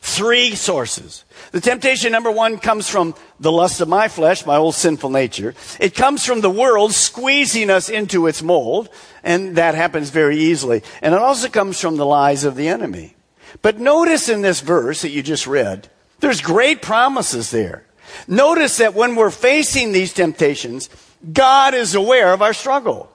Three 0.00 0.56
sources. 0.56 1.24
The 1.52 1.60
temptation 1.60 2.10
number 2.10 2.30
one 2.30 2.58
comes 2.58 2.88
from 2.88 3.14
the 3.38 3.52
lust 3.52 3.80
of 3.80 3.88
my 3.88 4.08
flesh, 4.08 4.44
my 4.44 4.56
old 4.56 4.74
sinful 4.74 5.10
nature. 5.10 5.54
It 5.78 5.94
comes 5.94 6.26
from 6.26 6.40
the 6.40 6.50
world 6.50 6.92
squeezing 6.92 7.70
us 7.70 7.88
into 7.88 8.26
its 8.26 8.42
mold, 8.42 8.88
and 9.22 9.54
that 9.56 9.76
happens 9.76 10.10
very 10.10 10.36
easily. 10.36 10.82
And 11.00 11.14
it 11.14 11.20
also 11.20 11.48
comes 11.48 11.80
from 11.80 11.96
the 11.96 12.06
lies 12.06 12.42
of 12.42 12.56
the 12.56 12.66
enemy. 12.66 13.14
But 13.60 13.78
notice 13.78 14.28
in 14.28 14.42
this 14.42 14.60
verse 14.60 15.02
that 15.02 15.10
you 15.10 15.22
just 15.22 15.46
read, 15.46 15.88
there's 16.18 16.40
great 16.40 16.82
promises 16.82 17.52
there. 17.52 17.84
Notice 18.26 18.78
that 18.78 18.94
when 18.94 19.16
we're 19.16 19.30
facing 19.30 19.92
these 19.92 20.12
temptations, 20.12 20.88
God 21.32 21.74
is 21.74 21.94
aware 21.94 22.32
of 22.32 22.42
our 22.42 22.52
struggle. 22.52 23.10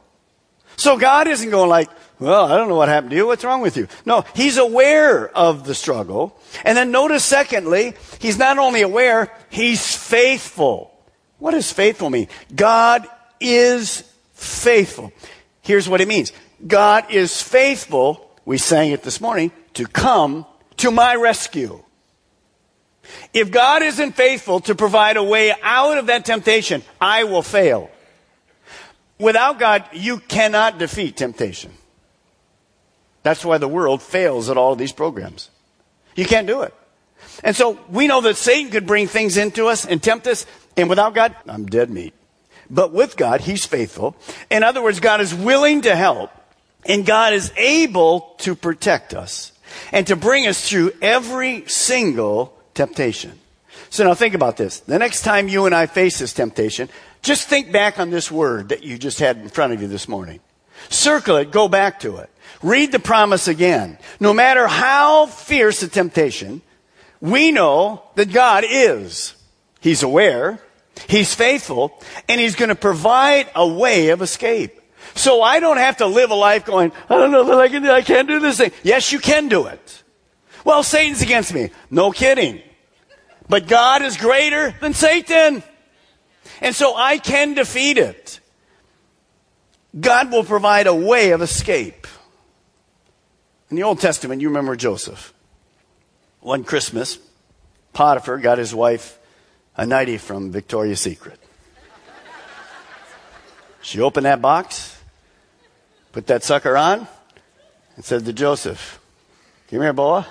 So 0.75 0.97
God 0.97 1.27
isn't 1.27 1.49
going 1.49 1.69
like, 1.69 1.89
well, 2.19 2.45
I 2.45 2.57
don't 2.57 2.69
know 2.69 2.75
what 2.75 2.89
happened 2.89 3.11
to 3.11 3.15
you. 3.15 3.27
What's 3.27 3.43
wrong 3.43 3.61
with 3.61 3.77
you? 3.77 3.87
No, 4.05 4.25
he's 4.35 4.57
aware 4.57 5.27
of 5.29 5.65
the 5.65 5.75
struggle. 5.75 6.39
And 6.63 6.77
then 6.77 6.91
notice, 6.91 7.23
secondly, 7.23 7.93
he's 8.19 8.37
not 8.37 8.57
only 8.57 8.81
aware, 8.81 9.31
he's 9.49 9.95
faithful. 9.95 10.91
What 11.39 11.51
does 11.51 11.71
faithful 11.71 12.09
mean? 12.09 12.27
God 12.55 13.07
is 13.39 14.01
faithful. 14.33 15.11
Here's 15.61 15.87
what 15.87 16.01
it 16.01 16.07
means 16.07 16.31
God 16.65 17.11
is 17.11 17.41
faithful, 17.41 18.31
we 18.45 18.57
sang 18.57 18.91
it 18.91 19.03
this 19.03 19.21
morning, 19.21 19.51
to 19.75 19.85
come 19.85 20.45
to 20.77 20.89
my 20.91 21.15
rescue. 21.15 21.83
If 23.33 23.51
God 23.51 23.83
isn't 23.83 24.13
faithful 24.13 24.59
to 24.61 24.75
provide 24.75 25.17
a 25.17 25.23
way 25.23 25.53
out 25.61 25.97
of 25.97 26.07
that 26.07 26.25
temptation, 26.25 26.83
I 26.99 27.23
will 27.25 27.41
fail. 27.41 27.89
Without 29.19 29.59
God, 29.59 29.85
you 29.93 30.19
cannot 30.19 30.77
defeat 30.77 31.17
temptation. 31.17 31.73
That's 33.23 33.43
why 33.43 33.57
the 33.57 33.67
world 33.67 34.01
fails 34.01 34.49
at 34.49 34.57
all 34.57 34.73
of 34.73 34.79
these 34.79 34.91
programs. 34.91 35.49
You 36.15 36.25
can't 36.25 36.47
do 36.47 36.61
it. 36.61 36.73
And 37.43 37.55
so 37.55 37.79
we 37.89 38.07
know 38.07 38.21
that 38.21 38.37
Satan 38.37 38.71
could 38.71 38.87
bring 38.87 39.07
things 39.07 39.37
into 39.37 39.67
us 39.67 39.85
and 39.85 40.01
tempt 40.01 40.27
us, 40.27 40.45
and 40.75 40.89
without 40.89 41.13
God, 41.13 41.35
I'm 41.47 41.65
dead 41.65 41.89
meat. 41.89 42.13
But 42.69 42.93
with 42.93 43.17
God, 43.17 43.41
He's 43.41 43.65
faithful. 43.65 44.15
In 44.49 44.63
other 44.63 44.81
words, 44.81 44.99
God 44.99 45.21
is 45.21 45.33
willing 45.33 45.81
to 45.81 45.95
help, 45.95 46.31
and 46.85 47.05
God 47.05 47.33
is 47.33 47.51
able 47.57 48.35
to 48.39 48.55
protect 48.55 49.13
us 49.13 49.51
and 49.91 50.07
to 50.07 50.15
bring 50.15 50.47
us 50.47 50.69
through 50.69 50.91
every 51.01 51.67
single 51.67 52.56
temptation. 52.77 53.37
So 53.89 54.05
now 54.05 54.13
think 54.13 54.33
about 54.33 54.57
this. 54.57 54.79
The 54.79 54.99
next 54.99 55.23
time 55.23 55.47
you 55.47 55.65
and 55.65 55.75
I 55.75 55.85
face 55.85 56.19
this 56.19 56.33
temptation, 56.33 56.89
just 57.21 57.47
think 57.47 57.71
back 57.71 57.99
on 57.99 58.09
this 58.09 58.31
word 58.31 58.69
that 58.69 58.83
you 58.83 58.97
just 58.97 59.19
had 59.19 59.37
in 59.37 59.49
front 59.49 59.73
of 59.73 59.81
you 59.81 59.87
this 59.87 60.07
morning. 60.07 60.39
Circle 60.89 61.37
it, 61.37 61.51
go 61.51 61.67
back 61.67 61.99
to 62.01 62.17
it. 62.17 62.29
Read 62.61 62.91
the 62.91 62.99
promise 62.99 63.47
again. 63.47 63.97
No 64.19 64.33
matter 64.33 64.67
how 64.67 65.25
fierce 65.25 65.81
the 65.81 65.87
temptation, 65.87 66.61
we 67.19 67.51
know 67.51 68.03
that 68.15 68.31
God 68.31 68.63
is. 68.67 69.35
He's 69.79 70.03
aware, 70.03 70.59
He's 71.07 71.33
faithful, 71.33 71.99
and 72.27 72.39
He's 72.39 72.55
going 72.55 72.69
to 72.69 72.75
provide 72.75 73.49
a 73.55 73.67
way 73.67 74.09
of 74.09 74.21
escape. 74.21 74.79
So 75.15 75.41
I 75.41 75.59
don't 75.59 75.77
have 75.77 75.97
to 75.97 76.05
live 76.05 76.31
a 76.31 76.35
life 76.35 76.65
going, 76.65 76.91
I 77.09 77.15
don't 77.15 77.31
know 77.31 77.43
that 77.45 77.59
I 77.59 77.69
can 77.69 77.83
do, 77.83 77.91
I 77.91 78.01
can't 78.01 78.27
do 78.27 78.39
this 78.39 78.57
thing. 78.57 78.71
Yes, 78.83 79.11
you 79.11 79.19
can 79.19 79.47
do 79.47 79.67
it. 79.67 80.03
Well, 80.63 80.83
Satan's 80.83 81.21
against 81.21 81.53
me. 81.53 81.71
No 81.89 82.11
kidding. 82.11 82.61
But 83.49 83.67
God 83.67 84.01
is 84.01 84.17
greater 84.17 84.71
than 84.81 84.93
Satan. 84.93 85.63
And 86.61 86.75
so 86.75 86.95
I 86.95 87.17
can 87.17 87.53
defeat 87.53 87.97
it. 87.97 88.39
God 89.99 90.31
will 90.31 90.43
provide 90.43 90.87
a 90.87 90.95
way 90.95 91.31
of 91.31 91.41
escape. 91.41 92.07
In 93.69 93.77
the 93.77 93.83
Old 93.83 93.99
Testament, 93.99 94.41
you 94.41 94.49
remember 94.49 94.75
Joseph. 94.75 95.33
One 96.39 96.63
Christmas, 96.63 97.19
Potiphar 97.93 98.37
got 98.37 98.57
his 98.57 98.73
wife 98.73 99.17
a 99.75 99.85
nightie 99.85 100.17
from 100.17 100.51
Victoria's 100.51 101.01
Secret. 101.01 101.39
She 103.81 104.01
opened 104.01 104.25
that 104.25 104.41
box, 104.41 104.99
put 106.11 106.27
that 106.27 106.43
sucker 106.43 106.75
on, 106.75 107.07
and 107.95 108.03
said 108.03 108.25
to 108.25 108.33
Joseph, 108.33 108.99
Come 109.69 109.81
here, 109.81 109.93
boy. 109.93 110.23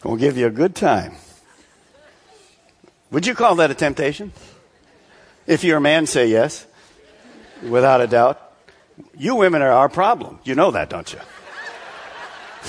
Gonna 0.00 0.18
give 0.18 0.36
you 0.36 0.46
a 0.46 0.50
good 0.50 0.74
time. 0.74 1.14
Would 3.12 3.26
you 3.26 3.34
call 3.34 3.54
that 3.56 3.70
a 3.70 3.74
temptation? 3.74 4.32
If 5.46 5.64
you're 5.64 5.76
a 5.76 5.80
man, 5.80 6.06
say 6.06 6.28
yes. 6.28 6.66
Without 7.62 8.00
a 8.00 8.06
doubt. 8.06 8.40
You 9.16 9.36
women 9.36 9.60
are 9.62 9.70
our 9.70 9.88
problem. 9.88 10.38
You 10.44 10.54
know 10.54 10.70
that, 10.72 10.88
don't 10.88 11.12
you? 11.12 11.20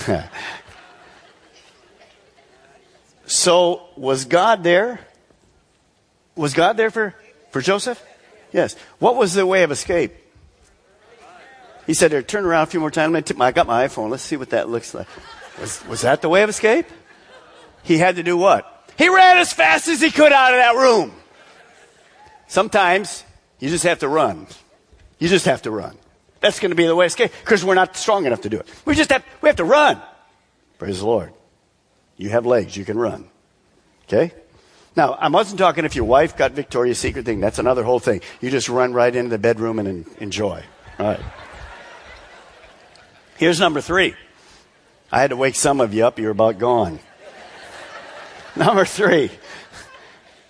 so, 3.25 3.87
was 3.95 4.25
God 4.25 4.63
there? 4.63 4.99
Was 6.35 6.53
God 6.53 6.75
there 6.77 6.91
for, 6.91 7.15
for 7.51 7.61
Joseph? 7.61 8.03
Yes. 8.51 8.75
What 8.99 9.15
was 9.15 9.33
the 9.33 9.45
way 9.45 9.63
of 9.63 9.71
escape? 9.71 10.13
He 11.87 11.93
said, 11.93 12.27
turn 12.27 12.45
around 12.45 12.63
a 12.63 12.67
few 12.67 12.79
more 12.79 12.91
times. 12.91 13.31
I 13.39 13.51
got 13.51 13.67
my 13.67 13.87
iPhone. 13.87 14.09
Let's 14.09 14.23
see 14.23 14.37
what 14.37 14.49
that 14.49 14.67
looks 14.69 14.93
like. 14.93 15.07
Was, 15.59 15.85
was 15.85 16.01
that 16.01 16.21
the 16.21 16.29
way 16.29 16.43
of 16.43 16.49
escape? 16.49 16.87
He 17.83 17.97
had 17.97 18.17
to 18.17 18.23
do 18.23 18.35
what? 18.37 18.72
He 18.97 19.09
ran 19.09 19.37
as 19.37 19.51
fast 19.51 19.87
as 19.87 20.01
he 20.01 20.11
could 20.11 20.31
out 20.31 20.53
of 20.53 20.59
that 20.59 20.75
room. 20.75 21.11
Sometimes 22.47 23.23
you 23.59 23.69
just 23.69 23.83
have 23.83 23.99
to 23.99 24.07
run. 24.07 24.47
You 25.19 25.27
just 25.27 25.45
have 25.45 25.63
to 25.63 25.71
run. 25.71 25.97
That's 26.39 26.59
going 26.59 26.71
to 26.71 26.75
be 26.75 26.85
the 26.85 26.95
way 26.95 27.05
of 27.05 27.11
escape 27.11 27.31
because 27.41 27.63
we're 27.63 27.75
not 27.75 27.95
strong 27.95 28.25
enough 28.25 28.41
to 28.41 28.49
do 28.49 28.57
it. 28.57 28.67
We 28.85 28.95
just 28.95 29.09
have, 29.11 29.23
we 29.41 29.49
have 29.49 29.55
to 29.55 29.63
run. 29.63 30.01
Praise 30.77 30.99
the 30.99 31.05
Lord. 31.05 31.33
You 32.17 32.29
have 32.29 32.45
legs. 32.45 32.75
You 32.75 32.85
can 32.85 32.97
run. 32.97 33.29
Okay? 34.07 34.33
Now, 34.95 35.13
I 35.13 35.29
wasn't 35.29 35.59
talking 35.59 35.85
if 35.85 35.95
your 35.95 36.05
wife 36.05 36.37
got 36.37 36.51
Victoria's 36.51 36.99
Secret 36.99 37.25
thing. 37.25 37.39
That's 37.39 37.57
another 37.57 37.83
whole 37.83 37.99
thing. 37.99 38.21
You 38.41 38.51
just 38.51 38.69
run 38.69 38.93
right 38.93 39.15
into 39.15 39.29
the 39.29 39.39
bedroom 39.39 39.79
and 39.79 40.05
enjoy. 40.19 40.63
All 40.99 41.07
right. 41.07 41.19
Here's 43.37 43.59
number 43.59 43.81
three. 43.81 44.13
I 45.11 45.21
had 45.21 45.31
to 45.31 45.35
wake 45.35 45.55
some 45.55 45.81
of 45.81 45.93
you 45.93 46.05
up. 46.05 46.19
You're 46.19 46.31
about 46.31 46.59
gone. 46.59 46.99
Number 48.55 48.85
three. 48.85 49.31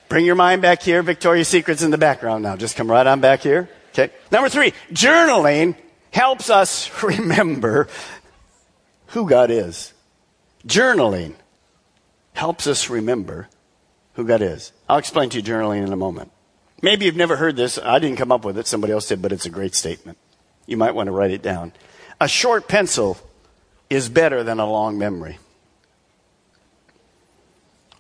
Bring 0.10 0.25
your 0.25 0.36
mind 0.36 0.62
back 0.62 0.81
here. 0.81 1.01
Victoria's 1.01 1.48
Secret's 1.48 1.81
in 1.81 1.91
the 1.91 1.98
background 1.98 2.43
now. 2.43 2.55
Just 2.55 2.75
come 2.75 2.89
right 2.89 3.05
on 3.05 3.19
back 3.19 3.41
here. 3.41 3.69
Okay. 3.91 4.13
Number 4.31 4.50
three. 4.50 4.74
Journaling 4.91 5.75
helps 6.12 6.50
us 6.50 7.03
remember 7.03 7.88
who 9.07 9.27
God 9.27 9.50
is. 9.51 9.93
Journaling 10.67 11.36
helps 12.33 12.67
us 12.67 12.89
remember 12.89 13.48
who 14.13 14.25
God 14.25 14.41
is. 14.41 14.72
I'll 14.88 14.98
explain 14.98 15.29
to 15.29 15.38
you 15.38 15.43
journaling 15.43 15.86
in 15.86 15.91
a 15.91 15.98
moment. 15.98 16.31
Maybe 16.81 17.05
you've 17.05 17.15
never 17.15 17.38
heard 17.38 17.55
this. 17.55 17.79
I 17.79 18.00
didn't 18.00 18.17
come 18.17 18.31
up 18.31 18.43
with 18.43 18.57
it. 18.57 18.67
Somebody 18.67 18.93
else 18.93 19.07
did, 19.07 19.22
but 19.22 19.31
it's 19.31 19.45
a 19.45 19.50
great 19.50 19.74
statement. 19.74 20.17
You 20.65 20.77
might 20.77 20.95
want 20.95 21.07
to 21.07 21.12
write 21.12 21.31
it 21.31 21.41
down. 21.41 21.74
A 22.19 22.27
short 22.27 22.67
pencil 22.67 23.17
is 23.89 24.10
better 24.10 24.43
than 24.43 24.60
a 24.60 24.69
long 24.69 24.98
memory. 24.98 25.39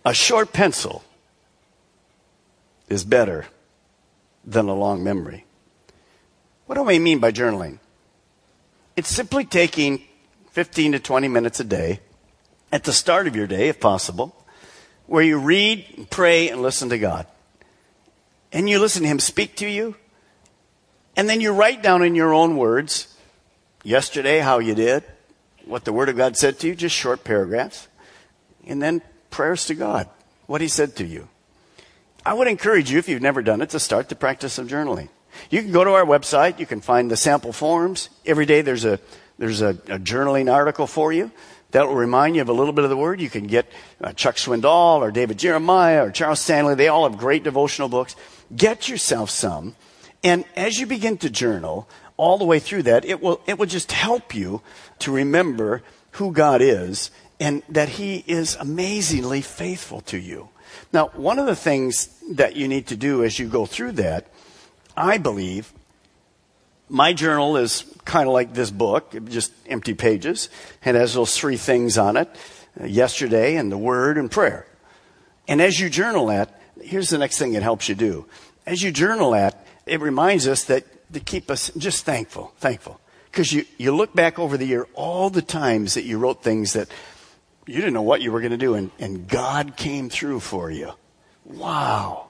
A 0.05 0.13
short 0.13 0.51
pencil 0.51 1.03
is 2.89 3.05
better 3.05 3.47
than 4.45 4.67
a 4.67 4.73
long 4.73 5.03
memory. 5.03 5.45
What 6.65 6.75
do 6.75 6.89
I 6.89 6.99
mean 6.99 7.19
by 7.19 7.31
journaling? 7.31 7.79
It's 8.95 9.09
simply 9.09 9.45
taking 9.45 10.03
15 10.51 10.93
to 10.93 10.99
20 10.99 11.27
minutes 11.27 11.59
a 11.59 11.63
day 11.63 11.99
at 12.71 12.83
the 12.83 12.93
start 12.93 13.27
of 13.27 13.35
your 13.35 13.47
day, 13.47 13.69
if 13.69 13.79
possible, 13.79 14.35
where 15.07 15.23
you 15.23 15.37
read, 15.37 16.07
pray, 16.09 16.49
and 16.49 16.61
listen 16.61 16.89
to 16.89 16.97
God. 16.97 17.27
And 18.51 18.69
you 18.69 18.79
listen 18.79 19.03
to 19.03 19.07
Him 19.07 19.19
speak 19.19 19.55
to 19.57 19.67
you. 19.67 19.95
And 21.15 21.29
then 21.29 21.41
you 21.41 21.53
write 21.53 21.81
down 21.81 22.03
in 22.03 22.15
your 22.15 22.33
own 22.33 22.57
words 22.57 23.15
yesterday 23.83 24.39
how 24.39 24.59
you 24.59 24.75
did, 24.75 25.03
what 25.65 25.85
the 25.85 25.93
Word 25.93 26.09
of 26.09 26.17
God 26.17 26.35
said 26.35 26.59
to 26.59 26.67
you, 26.67 26.75
just 26.75 26.95
short 26.95 27.23
paragraphs. 27.23 27.87
And 28.65 28.81
then 28.81 29.01
prayers 29.33 29.65
to 29.65 29.73
God, 29.73 30.07
what 30.45 30.61
He 30.61 30.67
said 30.67 30.95
to 30.97 31.05
you. 31.05 31.27
I 32.25 32.33
would 32.33 32.47
encourage 32.47 32.89
you, 32.89 32.99
if 32.99 33.09
you've 33.09 33.21
never 33.21 33.41
done 33.41 33.61
it, 33.61 33.71
to 33.71 33.79
start 33.79 34.07
the 34.07 34.15
practice 34.15 34.57
of 34.57 34.67
journaling. 34.67 35.09
You 35.49 35.61
can 35.61 35.71
go 35.71 35.83
to 35.83 35.89
our 35.91 36.05
website, 36.05 36.59
you 36.59 36.65
can 36.65 36.79
find 36.79 37.09
the 37.09 37.17
sample 37.17 37.51
forms. 37.51 38.09
Every 38.25 38.45
day 38.45 38.61
there's 38.61 38.85
a, 38.85 38.99
there's 39.39 39.61
a, 39.61 39.69
a 39.69 39.99
journaling 39.99 40.53
article 40.53 40.87
for 40.87 41.11
you 41.11 41.31
that 41.71 41.87
will 41.87 41.95
remind 41.95 42.35
you 42.35 42.43
of 42.43 42.49
a 42.49 42.53
little 42.53 42.71
bit 42.71 42.83
of 42.83 42.91
the 42.91 42.95
word. 42.95 43.19
You 43.19 43.29
can 43.29 43.47
get 43.47 43.65
uh, 43.99 44.13
Chuck 44.13 44.35
Swindoll 44.35 44.99
or 44.99 45.09
David 45.11 45.39
Jeremiah 45.39 46.05
or 46.05 46.11
Charles 46.11 46.39
Stanley. 46.39 46.75
They 46.75 46.87
all 46.87 47.09
have 47.09 47.17
great 47.17 47.43
devotional 47.43 47.89
books. 47.89 48.15
Get 48.55 48.87
yourself 48.87 49.31
some. 49.31 49.75
And 50.23 50.45
as 50.55 50.79
you 50.79 50.85
begin 50.85 51.17
to 51.17 51.29
journal, 51.31 51.89
all 52.15 52.37
the 52.37 52.45
way 52.45 52.59
through 52.59 52.83
that, 52.83 53.03
it 53.03 53.21
will, 53.21 53.41
it 53.47 53.57
will 53.57 53.65
just 53.65 53.91
help 53.91 54.35
you 54.35 54.61
to 54.99 55.11
remember 55.11 55.81
who 56.11 56.31
God 56.31 56.61
is 56.61 57.09
and 57.39 57.63
that 57.69 57.89
He 57.89 58.23
is 58.27 58.55
amazingly 58.55 59.41
faithful 59.41 60.01
to 60.01 60.17
you. 60.17 60.49
Now, 60.91 61.07
one 61.09 61.39
of 61.39 61.45
the 61.45 61.55
things 61.55 62.07
that 62.31 62.55
you 62.55 62.67
need 62.67 62.87
to 62.87 62.95
do 62.95 63.23
as 63.23 63.37
you 63.37 63.47
go 63.47 63.65
through 63.65 63.93
that, 63.93 64.27
I 64.95 65.17
believe, 65.17 65.71
my 66.89 67.13
journal 67.13 67.57
is 67.57 67.85
kind 68.05 68.27
of 68.27 68.33
like 68.33 68.53
this 68.53 68.69
book, 68.69 69.15
just 69.25 69.51
empty 69.67 69.93
pages, 69.93 70.49
and 70.83 70.95
has 70.95 71.13
those 71.13 71.37
three 71.37 71.57
things 71.57 71.97
on 71.97 72.17
it 72.17 72.29
uh, 72.79 72.85
yesterday 72.85 73.55
and 73.55 73.71
the 73.71 73.77
word 73.77 74.17
and 74.17 74.29
prayer. 74.29 74.67
And 75.47 75.61
as 75.61 75.79
you 75.79 75.89
journal 75.89 76.27
that, 76.27 76.61
here's 76.81 77.09
the 77.09 77.17
next 77.17 77.39
thing 77.39 77.53
it 77.53 77.63
helps 77.63 77.89
you 77.89 77.95
do. 77.95 78.25
As 78.65 78.81
you 78.81 78.91
journal 78.91 79.31
that, 79.31 79.65
it 79.85 80.01
reminds 80.01 80.47
us 80.47 80.65
that 80.65 80.85
to 81.13 81.19
keep 81.19 81.49
us 81.51 81.71
just 81.77 82.05
thankful, 82.05 82.53
thankful. 82.57 82.99
Because 83.31 83.51
you, 83.51 83.65
you 83.77 83.95
look 83.95 84.13
back 84.13 84.37
over 84.37 84.57
the 84.57 84.65
year, 84.65 84.87
all 84.93 85.29
the 85.29 85.41
times 85.41 85.95
that 85.95 86.03
you 86.03 86.19
wrote 86.19 86.43
things 86.43 86.73
that 86.73 86.87
you 87.65 87.75
didn't 87.75 87.93
know 87.93 88.01
what 88.01 88.21
you 88.21 88.31
were 88.31 88.41
going 88.41 88.51
to 88.51 88.57
do, 88.57 88.75
and, 88.75 88.91
and 88.99 89.27
God 89.27 89.75
came 89.77 90.09
through 90.09 90.41
for 90.41 90.69
you. 90.69 90.91
Wow. 91.45 92.27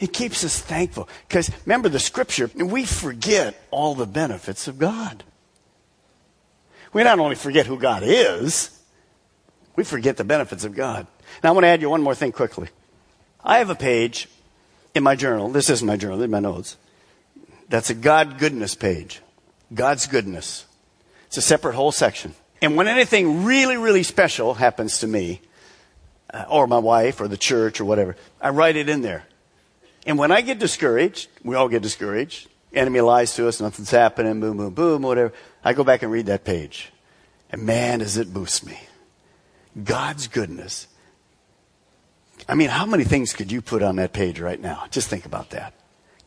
It 0.00 0.12
keeps 0.12 0.44
us 0.44 0.60
thankful. 0.60 1.08
Because 1.28 1.50
remember 1.64 1.88
the 1.88 1.98
scripture, 1.98 2.50
we 2.54 2.84
forget 2.84 3.60
all 3.70 3.94
the 3.94 4.06
benefits 4.06 4.66
of 4.66 4.78
God. 4.78 5.22
We 6.92 7.02
not 7.02 7.18
only 7.18 7.34
forget 7.34 7.66
who 7.66 7.78
God 7.78 8.02
is, 8.04 8.70
we 9.76 9.84
forget 9.84 10.16
the 10.16 10.24
benefits 10.24 10.64
of 10.64 10.74
God. 10.74 11.06
Now 11.42 11.50
I 11.50 11.52
want 11.52 11.64
to 11.64 11.68
add 11.68 11.80
you 11.80 11.90
one 11.90 12.02
more 12.02 12.14
thing 12.14 12.32
quickly. 12.32 12.68
I 13.44 13.58
have 13.58 13.70
a 13.70 13.74
page 13.74 14.28
in 14.94 15.02
my 15.02 15.16
journal. 15.16 15.48
This 15.48 15.70
isn't 15.70 15.86
my 15.86 15.96
journal, 15.96 16.22
in 16.22 16.30
my 16.30 16.40
notes. 16.40 16.76
That's 17.68 17.90
a 17.90 17.94
God 17.94 18.38
goodness 18.38 18.74
page. 18.74 19.20
God's 19.72 20.06
goodness. 20.06 20.66
It's 21.26 21.36
a 21.36 21.42
separate 21.42 21.74
whole 21.74 21.92
section. 21.92 22.34
And 22.64 22.76
when 22.76 22.88
anything 22.88 23.44
really, 23.44 23.76
really 23.76 24.02
special 24.02 24.54
happens 24.54 25.00
to 25.00 25.06
me, 25.06 25.42
uh, 26.32 26.46
or 26.48 26.66
my 26.66 26.78
wife, 26.78 27.20
or 27.20 27.28
the 27.28 27.36
church, 27.36 27.78
or 27.78 27.84
whatever, 27.84 28.16
I 28.40 28.48
write 28.48 28.76
it 28.76 28.88
in 28.88 29.02
there. 29.02 29.26
And 30.06 30.16
when 30.16 30.32
I 30.32 30.40
get 30.40 30.60
discouraged, 30.60 31.28
we 31.42 31.56
all 31.56 31.68
get 31.68 31.82
discouraged. 31.82 32.48
Enemy 32.72 33.02
lies 33.02 33.34
to 33.34 33.48
us, 33.48 33.60
nothing's 33.60 33.90
happening, 33.90 34.40
boom, 34.40 34.56
boom, 34.56 34.72
boom, 34.72 35.02
whatever. 35.02 35.34
I 35.62 35.74
go 35.74 35.84
back 35.84 36.02
and 36.02 36.10
read 36.10 36.24
that 36.26 36.44
page. 36.44 36.90
And 37.50 37.64
man, 37.64 37.98
does 37.98 38.16
it 38.16 38.32
boost 38.32 38.64
me. 38.64 38.80
God's 39.84 40.26
goodness. 40.26 40.86
I 42.48 42.54
mean, 42.54 42.70
how 42.70 42.86
many 42.86 43.04
things 43.04 43.34
could 43.34 43.52
you 43.52 43.60
put 43.60 43.82
on 43.82 43.96
that 43.96 44.14
page 44.14 44.40
right 44.40 44.58
now? 44.58 44.84
Just 44.90 45.10
think 45.10 45.26
about 45.26 45.50
that. 45.50 45.74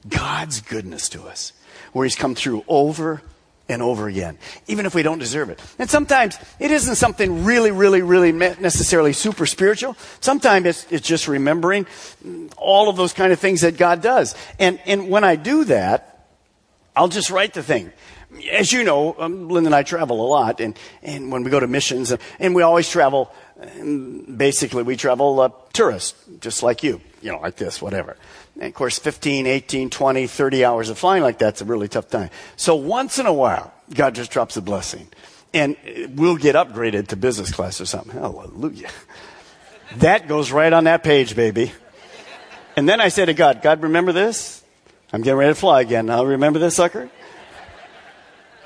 God's 0.08 0.62
goodness 0.62 1.10
to 1.10 1.24
us, 1.24 1.52
where 1.94 2.06
He's 2.06 2.16
come 2.16 2.36
through 2.36 2.64
over 2.68 3.24
and 3.70 3.82
over 3.82 4.08
again, 4.08 4.38
even 4.68 4.86
if 4.86 4.96
we 4.96 5.04
don't 5.04 5.20
deserve 5.20 5.50
it. 5.50 5.62
And 5.78 5.90
sometimes 5.90 6.38
it 6.60 6.72
isn't 6.72 6.96
something 6.96 7.44
really, 7.44 7.72
really, 7.72 8.02
really 8.02 8.32
necessarily 8.32 9.14
super 9.14 9.46
spiritual. 9.46 9.96
Sometimes 10.20 10.66
it's, 10.66 10.92
it's 10.92 11.08
just 11.08 11.28
remembering 11.28 11.86
all 12.56 12.90
of 12.90 12.96
those 12.96 13.14
kind 13.14 13.34
of 13.34 13.40
things 13.40 13.62
that 13.62 13.78
God 13.78 14.02
does. 14.02 14.36
And, 14.60 14.80
and 14.86 15.10
when 15.10 15.24
I 15.24 15.36
do 15.36 15.66
that, 15.66 16.28
I'll 16.96 17.10
just 17.10 17.30
write 17.30 17.54
the 17.54 17.64
thing. 17.64 17.92
As 18.52 18.74
you 18.74 18.84
know, 18.84 19.16
um, 19.20 19.50
Linda 19.50 19.68
and 19.70 19.76
I 19.76 19.84
travel 19.84 20.26
a 20.26 20.28
lot, 20.28 20.60
and, 20.60 20.78
and 21.02 21.32
when 21.32 21.44
we 21.44 21.52
go 21.52 21.60
to 21.60 21.68
missions, 21.68 22.12
and, 22.12 22.22
and 22.40 22.54
we 22.56 22.62
always 22.62 22.90
travel, 22.90 23.32
basically 24.36 24.84
we 24.84 24.98
travel 24.98 25.40
uh, 25.40 25.50
tourists, 25.72 26.14
just 26.42 26.62
like 26.62 26.84
you, 26.84 27.00
you 27.22 27.32
know, 27.32 27.40
like 27.40 27.56
this, 27.56 27.82
whatever. 27.82 28.18
And 28.60 28.68
of 28.68 28.74
course, 28.74 28.98
15, 28.98 29.46
18, 29.46 29.90
20, 29.90 30.28
30 30.28 30.66
hours 30.66 30.90
of 30.90 30.98
flying 30.98 31.22
like 31.22 31.38
that's 31.38 31.62
a 31.62 31.66
really 31.66 31.88
tough 31.88 32.10
time. 32.10 32.30
So 32.56 32.76
once 32.76 33.20
in 33.20 33.26
a 33.26 33.34
while, 33.34 33.72
God 33.94 34.16
just 34.16 34.32
drops 34.32 34.58
a 34.58 34.62
blessing. 34.62 35.08
And 35.54 35.78
we'll 36.16 36.38
get 36.38 36.56
upgraded 36.56 37.08
to 37.08 37.16
business 37.16 37.52
class 37.52 37.80
or 37.80 37.86
something. 37.86 38.14
Hallelujah. 38.14 38.90
That 39.98 40.28
goes 40.28 40.52
right 40.52 40.74
on 40.74 40.86
that 40.86 41.04
page, 41.04 41.36
baby. 41.36 41.72
And 42.76 42.88
then 42.88 43.00
I 43.00 43.08
say 43.10 43.26
to 43.26 43.34
God, 43.34 43.62
God, 43.62 43.82
remember 43.82 44.12
this? 44.12 44.64
I'm 45.14 45.22
getting 45.22 45.38
ready 45.38 45.54
to 45.54 45.60
fly 45.60 45.82
again. 45.82 46.08
Now 46.08 46.26
remember 46.26 46.60
this 46.60 46.76
sucker? 46.76 47.10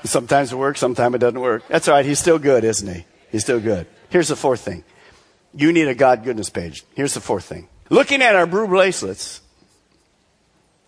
Sometimes 0.04 0.52
it 0.52 0.56
works, 0.56 0.80
sometimes 0.80 1.14
it 1.14 1.18
doesn't 1.18 1.40
work. 1.40 1.62
That's 1.68 1.86
all 1.86 1.94
right. 1.94 2.04
He's 2.04 2.18
still 2.18 2.38
good, 2.38 2.64
isn't 2.64 2.92
he? 2.92 3.04
He's 3.30 3.42
still 3.42 3.60
good. 3.60 3.86
Here's 4.10 4.28
the 4.28 4.36
fourth 4.36 4.60
thing. 4.60 4.82
You 5.54 5.72
need 5.72 5.86
a 5.86 5.94
God 5.94 6.24
goodness 6.24 6.50
page. 6.50 6.84
Here's 6.94 7.14
the 7.14 7.20
fourth 7.20 7.44
thing. 7.44 7.68
Looking 7.88 8.22
at 8.22 8.34
our 8.34 8.46
blue 8.46 8.66
bracelets, 8.66 9.41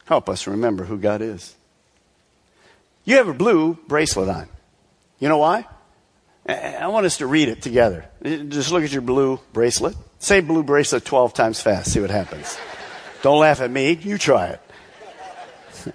Help 0.05 0.29
us 0.29 0.47
remember 0.47 0.85
who 0.85 0.99
God 0.99 1.23
is. 1.23 1.55
You 3.05 3.17
have 3.17 3.29
a 3.29 3.35
blue 3.35 3.79
bracelet 3.87 4.29
on. 4.29 4.49
You 5.19 5.29
know 5.29 5.39
why? 5.39 5.67
I 6.47 6.89
want 6.89 7.07
us 7.07 7.19
to 7.19 7.27
read 7.27 7.49
it 7.49 7.63
together. 7.63 8.07
Just 8.23 8.71
look 8.71 8.85
at 8.85 8.93
your 8.93 9.03
blue 9.03 9.41
bracelet. 9.53 9.97
Say 10.19 10.41
blue 10.41 10.63
bracelet 10.63 11.05
12 11.05 11.33
times 11.33 11.61
fast. 11.61 11.93
See 11.93 12.01
what 12.01 12.11
happens. 12.11 12.59
Don't 13.23 13.41
laugh 13.41 13.61
at 13.61 13.71
me. 13.71 13.93
You 13.93 14.19
try 14.19 14.49
it. 14.49 14.61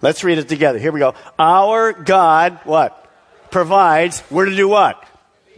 Let's 0.00 0.24
read 0.24 0.38
it 0.38 0.48
together. 0.48 0.78
Here 0.78 0.92
we 0.92 1.00
go. 1.00 1.14
Our 1.38 1.92
God, 1.92 2.60
what? 2.64 3.00
Provides. 3.50 4.22
We're 4.30 4.46
to 4.46 4.56
do 4.56 4.68
what? 4.68 5.02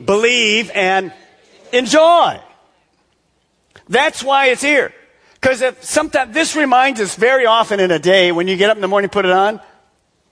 Believe 0.05 0.71
and 0.75 1.13
enjoy. 1.73 2.41
That's 3.89 4.25
why 4.25 4.47
it's 4.47 4.63
here. 4.63 4.93
Because 5.47 5.63
if 5.63 5.85
sometimes 5.85 6.35
this 6.35 6.57
reminds 6.57 7.01
us 7.01 7.15
very 7.15 7.47
often 7.47 7.79
in 7.79 7.93
a 7.93 8.01
day 8.01 8.33
when 8.33 8.49
you 8.49 8.57
get 8.57 8.69
up 8.69 8.77
in 8.77 8.81
the 8.81 8.89
morning, 8.89 9.09
put 9.09 9.25
it 9.25 9.31
on. 9.31 9.61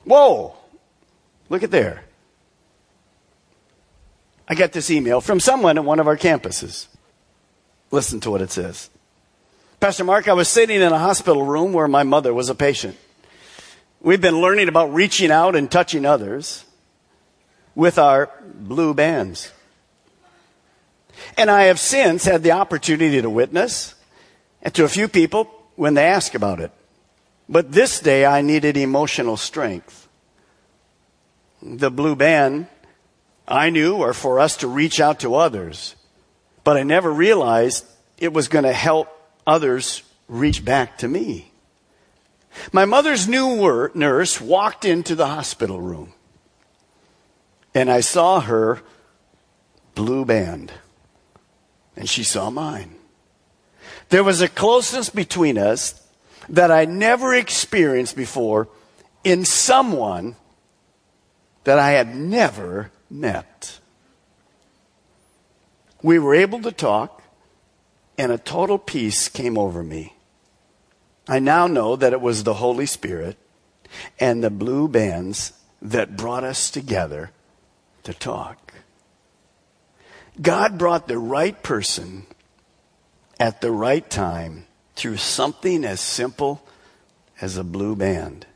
Whoa, 0.03 0.57
look 1.49 1.63
at 1.63 1.71
there. 1.71 2.03
I 4.49 4.57
got 4.57 4.73
this 4.73 4.91
email 4.91 5.21
from 5.21 5.39
someone 5.39 5.79
at 5.79 5.85
one 5.85 6.01
of 6.01 6.09
our 6.09 6.17
campuses. 6.17 6.89
Listen 7.93 8.19
to 8.23 8.31
what 8.33 8.43
it 8.43 8.51
says. 8.51 8.91
Pastor 9.79 10.03
Mark, 10.03 10.27
I 10.27 10.33
was 10.33 10.49
sitting 10.49 10.81
in 10.81 10.93
a 10.93 10.99
hospital 10.99 11.45
room 11.45 11.73
where 11.73 11.87
my 11.87 12.03
mother 12.03 12.35
was 12.35 12.49
a 12.49 12.55
patient. 12.57 12.97
We've 14.01 14.21
been 14.21 14.41
learning 14.41 14.67
about 14.67 14.93
reaching 14.93 15.31
out 15.31 15.55
and 15.55 15.71
touching 15.71 16.05
others 16.05 16.65
with 17.77 18.01
our 18.01 18.31
blue 18.43 18.95
bands. 18.95 19.53
And 21.37 21.53
I 21.53 21.67
have 21.67 21.79
since 21.79 22.25
had 22.25 22.43
the 22.43 22.51
opportunity 22.51 23.23
to 23.23 23.31
witness 23.31 23.94
to 24.73 24.85
a 24.85 24.89
few 24.89 25.09
people 25.09 25.51
when 25.77 25.95
they 25.95 26.05
ask 26.05 26.35
about 26.35 26.61
it. 26.61 26.73
But 27.49 27.73
this 27.73 28.01
day 28.01 28.25
I 28.25 28.41
needed 28.41 28.77
emotional 28.77 29.37
strength. 29.37 30.09
The 31.63 31.91
blue 31.91 32.17
band 32.17 32.67
I 33.47 33.71
knew 33.71 34.01
are 34.03 34.15
for 34.15 34.41
us 34.41 34.57
to 34.59 34.69
reach 34.69 35.01
out 35.01 35.21
to 35.21 35.35
others, 35.35 35.95
but 36.63 36.77
I 36.77 36.83
never 36.83 37.13
realized 37.13 37.85
it 38.17 38.33
was 38.33 38.49
going 38.49 38.65
to 38.65 38.73
help 38.73 39.09
others 39.47 40.03
reach 40.29 40.65
back 40.65 40.99
to 40.99 41.09
me. 41.09 41.53
My 42.73 42.85
mother's 42.85 43.29
new 43.29 43.91
nurse 43.95 44.41
walked 44.41 44.85
into 44.85 45.15
the 45.15 45.27
hospital 45.27 45.81
room, 45.81 46.13
and 47.75 47.91
I 47.91 48.01
saw 48.01 48.41
her 48.41 48.81
blue 49.95 50.25
band, 50.25 50.73
and 51.97 52.09
she 52.09 52.25
saw 52.25 52.49
mine. 52.49 52.95
There 54.15 54.23
was 54.23 54.41
a 54.41 54.49
closeness 54.49 55.11
between 55.11 55.59
us 55.59 56.01
that 56.49 56.71
I 56.71 56.85
never 56.85 57.35
experienced 57.35 58.15
before 58.15 58.69
in 59.25 59.45
someone 59.45 60.37
that 61.65 61.81
I 61.81 61.91
had 61.91 62.15
never 62.15 62.93
met. 63.11 63.81
We 66.01 66.21
were 66.21 66.37
able 66.37 66.63
to 66.63 66.71
talk, 66.71 67.25
and 68.17 68.31
a 68.31 68.39
total 68.39 68.79
peace 68.79 69.29
came 69.29 69.59
over 69.59 69.83
me. 69.83 70.15
I 71.27 71.41
now 71.41 71.67
know 71.67 71.97
that 71.97 72.13
it 72.13 72.21
was 72.21 72.45
the 72.45 72.55
Holy 72.55 72.87
Spirit 72.87 73.37
and 74.21 74.45
the 74.45 74.49
blue 74.49 74.87
bands 74.87 75.55
that 75.83 76.17
brought 76.17 76.45
us 76.45 76.71
together 76.71 77.33
to 78.05 78.15
talk. 78.15 78.75
God 80.41 80.79
brought 80.79 81.09
the 81.09 81.19
right 81.19 81.61
person 81.65 82.29
at 83.39 83.61
the 83.61 83.71
right 83.71 84.09
time 84.09 84.67
through 84.95 85.17
something 85.17 85.85
as 85.85 86.01
simple 86.01 86.63
as 87.41 87.57
a 87.57 87.65
blue 87.65 87.97
band. 87.97 88.47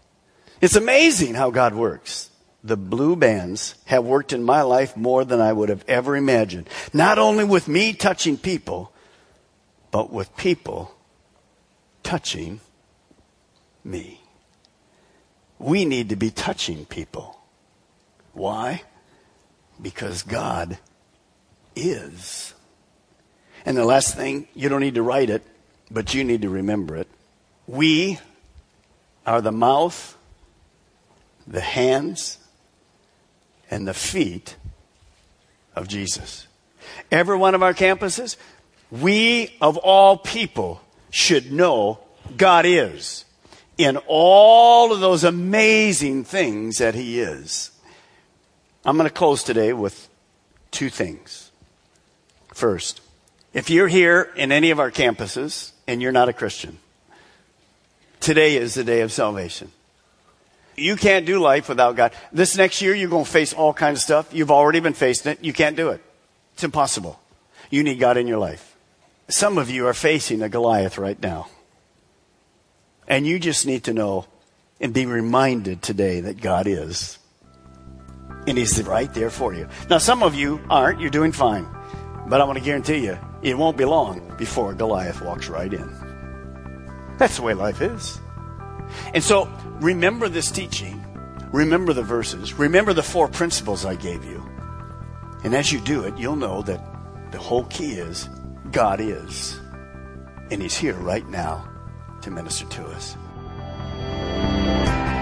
It's 0.60 0.76
amazing 0.76 1.34
how 1.34 1.50
God 1.50 1.74
works. 1.74 2.30
The 2.64 2.76
blue 2.76 3.16
bands 3.16 3.76
have 3.84 4.04
worked 4.04 4.32
in 4.32 4.42
my 4.42 4.62
life 4.62 4.96
more 4.96 5.24
than 5.24 5.40
I 5.40 5.52
would 5.52 5.68
have 5.68 5.84
ever 5.86 6.16
imagined. 6.16 6.68
Not 6.92 7.18
only 7.18 7.44
with 7.44 7.68
me 7.68 7.92
touching 7.92 8.36
people, 8.36 8.92
but 9.90 10.12
with 10.12 10.36
people 10.36 10.94
touching 12.02 12.60
me. 13.84 14.20
We 15.58 15.84
need 15.84 16.08
to 16.10 16.16
be 16.16 16.30
touching 16.30 16.84
people. 16.84 17.38
Why? 18.32 18.82
Because 19.80 20.22
God 20.22 20.78
is. 21.74 22.54
And 23.64 23.76
the 23.76 23.84
last 23.84 24.14
thing, 24.14 24.48
you 24.54 24.68
don't 24.68 24.80
need 24.80 24.94
to 24.94 25.02
write 25.02 25.30
it, 25.30 25.42
but 25.90 26.14
you 26.14 26.24
need 26.24 26.42
to 26.42 26.48
remember 26.48 26.96
it. 26.96 27.08
We 27.66 28.18
are 29.26 29.40
the 29.40 29.52
mouth, 29.52 30.16
the 31.46 31.60
hands, 31.60 32.38
and 33.70 33.86
the 33.86 33.94
feet 33.94 34.56
of 35.74 35.88
Jesus. 35.88 36.46
Every 37.10 37.36
one 37.36 37.54
of 37.54 37.62
our 37.62 37.74
campuses, 37.74 38.36
we 38.90 39.54
of 39.60 39.76
all 39.76 40.16
people 40.16 40.80
should 41.10 41.52
know 41.52 41.98
God 42.36 42.64
is 42.66 43.24
in 43.76 43.96
all 44.06 44.92
of 44.92 45.00
those 45.00 45.24
amazing 45.24 46.24
things 46.24 46.78
that 46.78 46.94
He 46.94 47.20
is. 47.20 47.70
I'm 48.84 48.96
going 48.96 49.08
to 49.08 49.14
close 49.14 49.42
today 49.42 49.72
with 49.72 50.08
two 50.70 50.90
things. 50.90 51.50
First, 52.52 53.00
if 53.52 53.70
you're 53.70 53.88
here 53.88 54.30
in 54.36 54.52
any 54.52 54.70
of 54.70 54.78
our 54.78 54.90
campuses 54.90 55.72
and 55.86 56.02
you're 56.02 56.12
not 56.12 56.28
a 56.28 56.32
Christian, 56.32 56.78
today 58.20 58.56
is 58.56 58.74
the 58.74 58.84
day 58.84 59.00
of 59.00 59.12
salvation. 59.12 59.72
You 60.76 60.96
can't 60.96 61.26
do 61.26 61.40
life 61.40 61.68
without 61.68 61.96
God. 61.96 62.12
This 62.32 62.56
next 62.56 62.80
year, 62.82 62.94
you're 62.94 63.10
going 63.10 63.24
to 63.24 63.30
face 63.30 63.52
all 63.52 63.72
kinds 63.72 63.98
of 63.98 64.02
stuff. 64.02 64.32
You've 64.32 64.50
already 64.50 64.80
been 64.80 64.94
facing 64.94 65.32
it. 65.32 65.42
You 65.42 65.52
can't 65.52 65.76
do 65.76 65.88
it. 65.88 66.00
It's 66.54 66.62
impossible. 66.62 67.18
You 67.70 67.82
need 67.82 67.98
God 67.98 68.16
in 68.16 68.26
your 68.26 68.38
life. 68.38 68.76
Some 69.28 69.58
of 69.58 69.70
you 69.70 69.86
are 69.88 69.94
facing 69.94 70.40
a 70.40 70.48
Goliath 70.48 70.96
right 70.96 71.20
now. 71.20 71.48
And 73.08 73.26
you 73.26 73.38
just 73.38 73.66
need 73.66 73.84
to 73.84 73.92
know 73.92 74.26
and 74.80 74.94
be 74.94 75.06
reminded 75.06 75.82
today 75.82 76.20
that 76.20 76.40
God 76.40 76.66
is. 76.66 77.18
And 78.46 78.56
He's 78.56 78.82
right 78.84 79.12
there 79.12 79.30
for 79.30 79.52
you. 79.54 79.68
Now, 79.90 79.98
some 79.98 80.22
of 80.22 80.34
you 80.34 80.60
aren't. 80.70 81.00
You're 81.00 81.10
doing 81.10 81.32
fine. 81.32 81.66
But 82.28 82.40
I 82.40 82.44
want 82.44 82.58
to 82.58 82.64
guarantee 82.64 83.04
you, 83.04 83.18
it 83.42 83.56
won't 83.56 83.76
be 83.76 83.84
long 83.84 84.34
before 84.36 84.74
Goliath 84.74 85.22
walks 85.22 85.48
right 85.48 85.72
in. 85.72 87.16
That's 87.18 87.36
the 87.36 87.42
way 87.42 87.54
life 87.54 87.80
is. 87.80 88.20
And 89.14 89.22
so 89.22 89.50
remember 89.80 90.28
this 90.28 90.50
teaching. 90.50 91.04
Remember 91.52 91.92
the 91.92 92.02
verses. 92.02 92.54
Remember 92.54 92.92
the 92.92 93.02
four 93.02 93.28
principles 93.28 93.84
I 93.84 93.94
gave 93.94 94.24
you. 94.24 94.44
And 95.44 95.54
as 95.54 95.72
you 95.72 95.80
do 95.80 96.04
it, 96.04 96.18
you'll 96.18 96.36
know 96.36 96.62
that 96.62 96.80
the 97.32 97.38
whole 97.38 97.64
key 97.64 97.92
is 97.92 98.28
God 98.72 99.00
is. 99.00 99.58
And 100.50 100.60
He's 100.60 100.76
here 100.76 100.94
right 100.94 101.26
now 101.28 101.68
to 102.22 102.30
minister 102.30 102.66
to 102.66 102.84
us. 102.86 103.16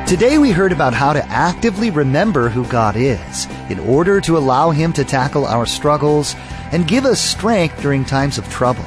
Today 0.06 0.38
we 0.38 0.52
heard 0.52 0.70
about 0.70 0.94
how 0.94 1.12
to 1.12 1.26
actively 1.26 1.90
remember 1.90 2.48
who 2.48 2.64
God 2.68 2.94
is 2.94 3.46
in 3.68 3.80
order 3.80 4.20
to 4.20 4.38
allow 4.38 4.70
Him 4.70 4.92
to 4.92 5.04
tackle 5.04 5.46
our 5.46 5.66
struggles 5.66 6.36
and 6.70 6.86
give 6.86 7.04
us 7.04 7.20
strength 7.20 7.82
during 7.82 8.04
times 8.04 8.38
of 8.38 8.48
trouble. 8.48 8.84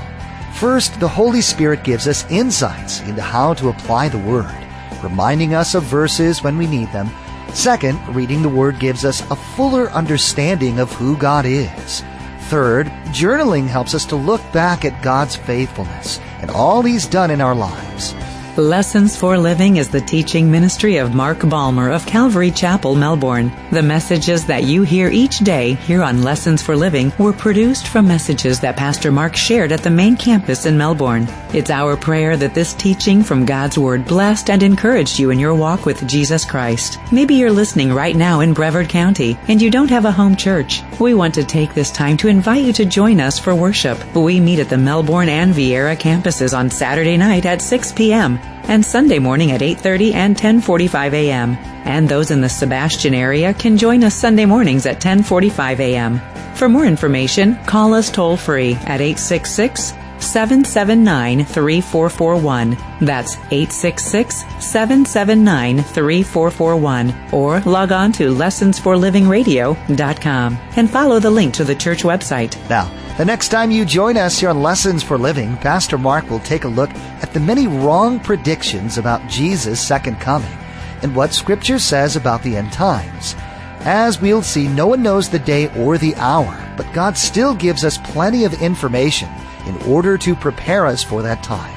First, 0.55 0.97
the 1.01 1.09
Holy 1.09 1.41
Spirit 1.41 1.83
gives 1.83 2.07
us 2.07 2.25
insights 2.31 3.01
into 3.01 3.21
how 3.21 3.53
to 3.55 3.67
apply 3.67 4.07
the 4.07 4.17
Word, 4.19 4.65
reminding 5.03 5.55
us 5.55 5.75
of 5.75 5.83
verses 5.83 6.41
when 6.41 6.57
we 6.57 6.67
need 6.67 6.89
them. 6.93 7.09
Second, 7.53 7.99
reading 8.15 8.41
the 8.41 8.47
Word 8.47 8.79
gives 8.79 9.03
us 9.03 9.19
a 9.29 9.35
fuller 9.35 9.89
understanding 9.89 10.79
of 10.79 10.89
who 10.93 11.17
God 11.17 11.45
is. 11.45 12.01
Third, 12.43 12.87
journaling 13.07 13.67
helps 13.67 13.93
us 13.93 14.05
to 14.05 14.15
look 14.15 14.41
back 14.53 14.85
at 14.85 15.03
God's 15.03 15.35
faithfulness 15.35 16.17
and 16.39 16.49
all 16.49 16.81
He's 16.81 17.05
done 17.05 17.29
in 17.29 17.41
our 17.41 17.55
lives. 17.55 18.13
Lessons 18.59 19.15
for 19.15 19.37
Living 19.37 19.77
is 19.77 19.89
the 19.89 20.01
teaching 20.01 20.51
ministry 20.51 20.97
of 20.97 21.15
Mark 21.15 21.47
Balmer 21.47 21.89
of 21.89 22.05
Calvary 22.05 22.51
Chapel, 22.51 22.93
Melbourne. 22.93 23.51
The 23.71 23.81
messages 23.81 24.45
that 24.47 24.63
you 24.65 24.83
hear 24.83 25.07
each 25.07 25.39
day 25.39 25.75
here 25.75 26.03
on 26.03 26.23
Lessons 26.23 26.61
for 26.61 26.75
Living 26.75 27.13
were 27.17 27.31
produced 27.31 27.87
from 27.87 28.07
messages 28.07 28.59
that 28.59 28.75
Pastor 28.75 29.11
Mark 29.11 29.35
shared 29.35 29.71
at 29.71 29.81
the 29.81 29.89
main 29.89 30.17
campus 30.17 30.65
in 30.65 30.77
Melbourne. 30.77 31.25
It's 31.51 31.71
our 31.71 31.97
prayer 31.97 32.37
that 32.37 32.53
this 32.53 32.75
teaching 32.75 33.23
from 33.23 33.45
God's 33.45 33.77
Word 33.77 34.05
blessed 34.05 34.51
and 34.51 34.61
encouraged 34.61 35.17
you 35.17 35.31
in 35.31 35.39
your 35.39 35.55
walk 35.55 35.85
with 35.85 36.07
Jesus 36.07 36.45
Christ. 36.45 36.99
Maybe 37.11 37.35
you're 37.35 37.51
listening 37.51 37.91
right 37.91 38.15
now 38.15 38.41
in 38.41 38.53
Brevard 38.53 38.87
County 38.87 39.37
and 39.47 39.59
you 39.59 39.71
don't 39.71 39.89
have 39.89 40.05
a 40.05 40.11
home 40.11 40.35
church. 40.35 40.83
We 40.99 41.15
want 41.15 41.33
to 41.35 41.43
take 41.43 41.73
this 41.73 41.89
time 41.89 42.17
to 42.17 42.27
invite 42.27 42.63
you 42.63 42.73
to 42.73 42.85
join 42.85 43.19
us 43.19 43.39
for 43.39 43.55
worship. 43.55 43.97
We 44.15 44.39
meet 44.39 44.59
at 44.59 44.69
the 44.69 44.77
Melbourne 44.77 45.29
and 45.29 45.53
Viera 45.53 45.97
campuses 45.97 46.55
on 46.55 46.69
Saturday 46.69 47.17
night 47.17 47.45
at 47.45 47.61
6 47.61 47.93
p.m 47.93 48.39
and 48.69 48.85
Sunday 48.85 49.17
morning 49.17 49.51
at 49.51 49.61
8:30 49.61 50.13
and 50.13 50.37
10:45 50.37 51.13
a.m. 51.13 51.57
And 51.85 52.07
those 52.07 52.29
in 52.29 52.39
the 52.39 52.47
Sebastian 52.49 53.15
area 53.15 53.53
can 53.53 53.77
join 53.77 54.03
us 54.03 54.13
Sunday 54.13 54.45
mornings 54.45 54.85
at 54.85 55.01
10:45 55.01 55.79
a.m. 55.79 56.21
For 56.53 56.69
more 56.69 56.85
information, 56.85 57.55
call 57.65 57.93
us 57.95 58.11
toll 58.11 58.37
free 58.37 58.75
at 58.85 59.01
866 59.01 59.93
779 60.21 61.45
3441. 61.45 62.77
That's 63.01 63.35
866 63.35 64.37
779 64.59 65.83
3441. 65.83 67.13
Or 67.31 67.59
log 67.61 67.91
on 67.91 68.11
to 68.13 68.33
lessonsforlivingradio.com 68.33 70.57
and 70.75 70.89
follow 70.89 71.19
the 71.19 71.31
link 71.31 71.53
to 71.55 71.63
the 71.63 71.75
church 71.75 72.03
website. 72.03 72.57
Now, 72.69 72.91
the 73.17 73.25
next 73.25 73.49
time 73.49 73.71
you 73.71 73.83
join 73.85 74.17
us 74.17 74.39
here 74.39 74.49
on 74.49 74.61
Lessons 74.61 75.03
for 75.03 75.17
Living, 75.17 75.57
Pastor 75.57 75.97
Mark 75.97 76.29
will 76.29 76.39
take 76.39 76.63
a 76.63 76.69
look 76.69 76.91
at 77.21 77.33
the 77.33 77.39
many 77.39 77.67
wrong 77.67 78.19
predictions 78.19 78.97
about 78.97 79.27
Jesus' 79.27 79.85
second 79.85 80.21
coming 80.21 80.55
and 81.01 81.15
what 81.15 81.33
Scripture 81.33 81.79
says 81.79 82.15
about 82.15 82.43
the 82.43 82.55
end 82.55 82.71
times. 82.71 83.35
As 83.81 84.21
we'll 84.21 84.41
see, 84.41 84.67
no 84.67 84.87
one 84.87 85.01
knows 85.01 85.29
the 85.29 85.39
day 85.39 85.69
or 85.77 85.97
the 85.97 86.13
hour, 86.15 86.73
but 86.75 86.91
God 86.93 87.17
still 87.17 87.55
gives 87.55 87.85
us 87.85 87.97
plenty 87.97 88.43
of 88.43 88.61
information 88.61 89.29
in 89.67 89.75
order 89.83 90.17
to 90.17 90.35
prepare 90.35 90.85
us 90.85 91.03
for 91.03 91.21
that 91.21 91.43
time. 91.43 91.75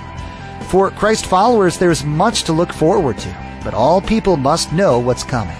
For 0.65 0.91
Christ 0.91 1.27
followers, 1.27 1.79
there's 1.79 2.05
much 2.05 2.45
to 2.45 2.53
look 2.53 2.73
forward 2.73 3.19
to, 3.19 3.61
but 3.63 3.75
all 3.75 4.01
people 4.01 4.37
must 4.37 4.73
know 4.73 4.99
what's 4.99 5.25
coming. 5.25 5.57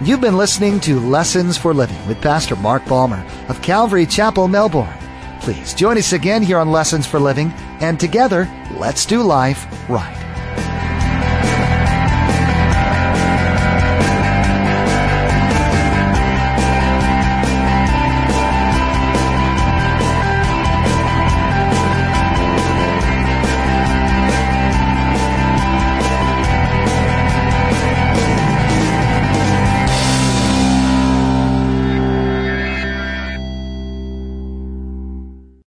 You've 0.00 0.20
been 0.20 0.36
listening 0.36 0.78
to 0.80 1.00
Lessons 1.00 1.58
for 1.58 1.74
Living 1.74 2.06
with 2.06 2.20
Pastor 2.20 2.54
Mark 2.54 2.84
Balmer 2.86 3.26
of 3.48 3.60
Calvary 3.62 4.06
Chapel, 4.06 4.46
Melbourne. 4.46 4.96
Please 5.40 5.74
join 5.74 5.98
us 5.98 6.12
again 6.12 6.42
here 6.42 6.58
on 6.58 6.70
Lessons 6.70 7.06
for 7.06 7.18
Living, 7.18 7.50
and 7.80 7.98
together, 7.98 8.48
let's 8.78 9.06
do 9.06 9.22
life 9.22 9.66
right. 9.88 10.27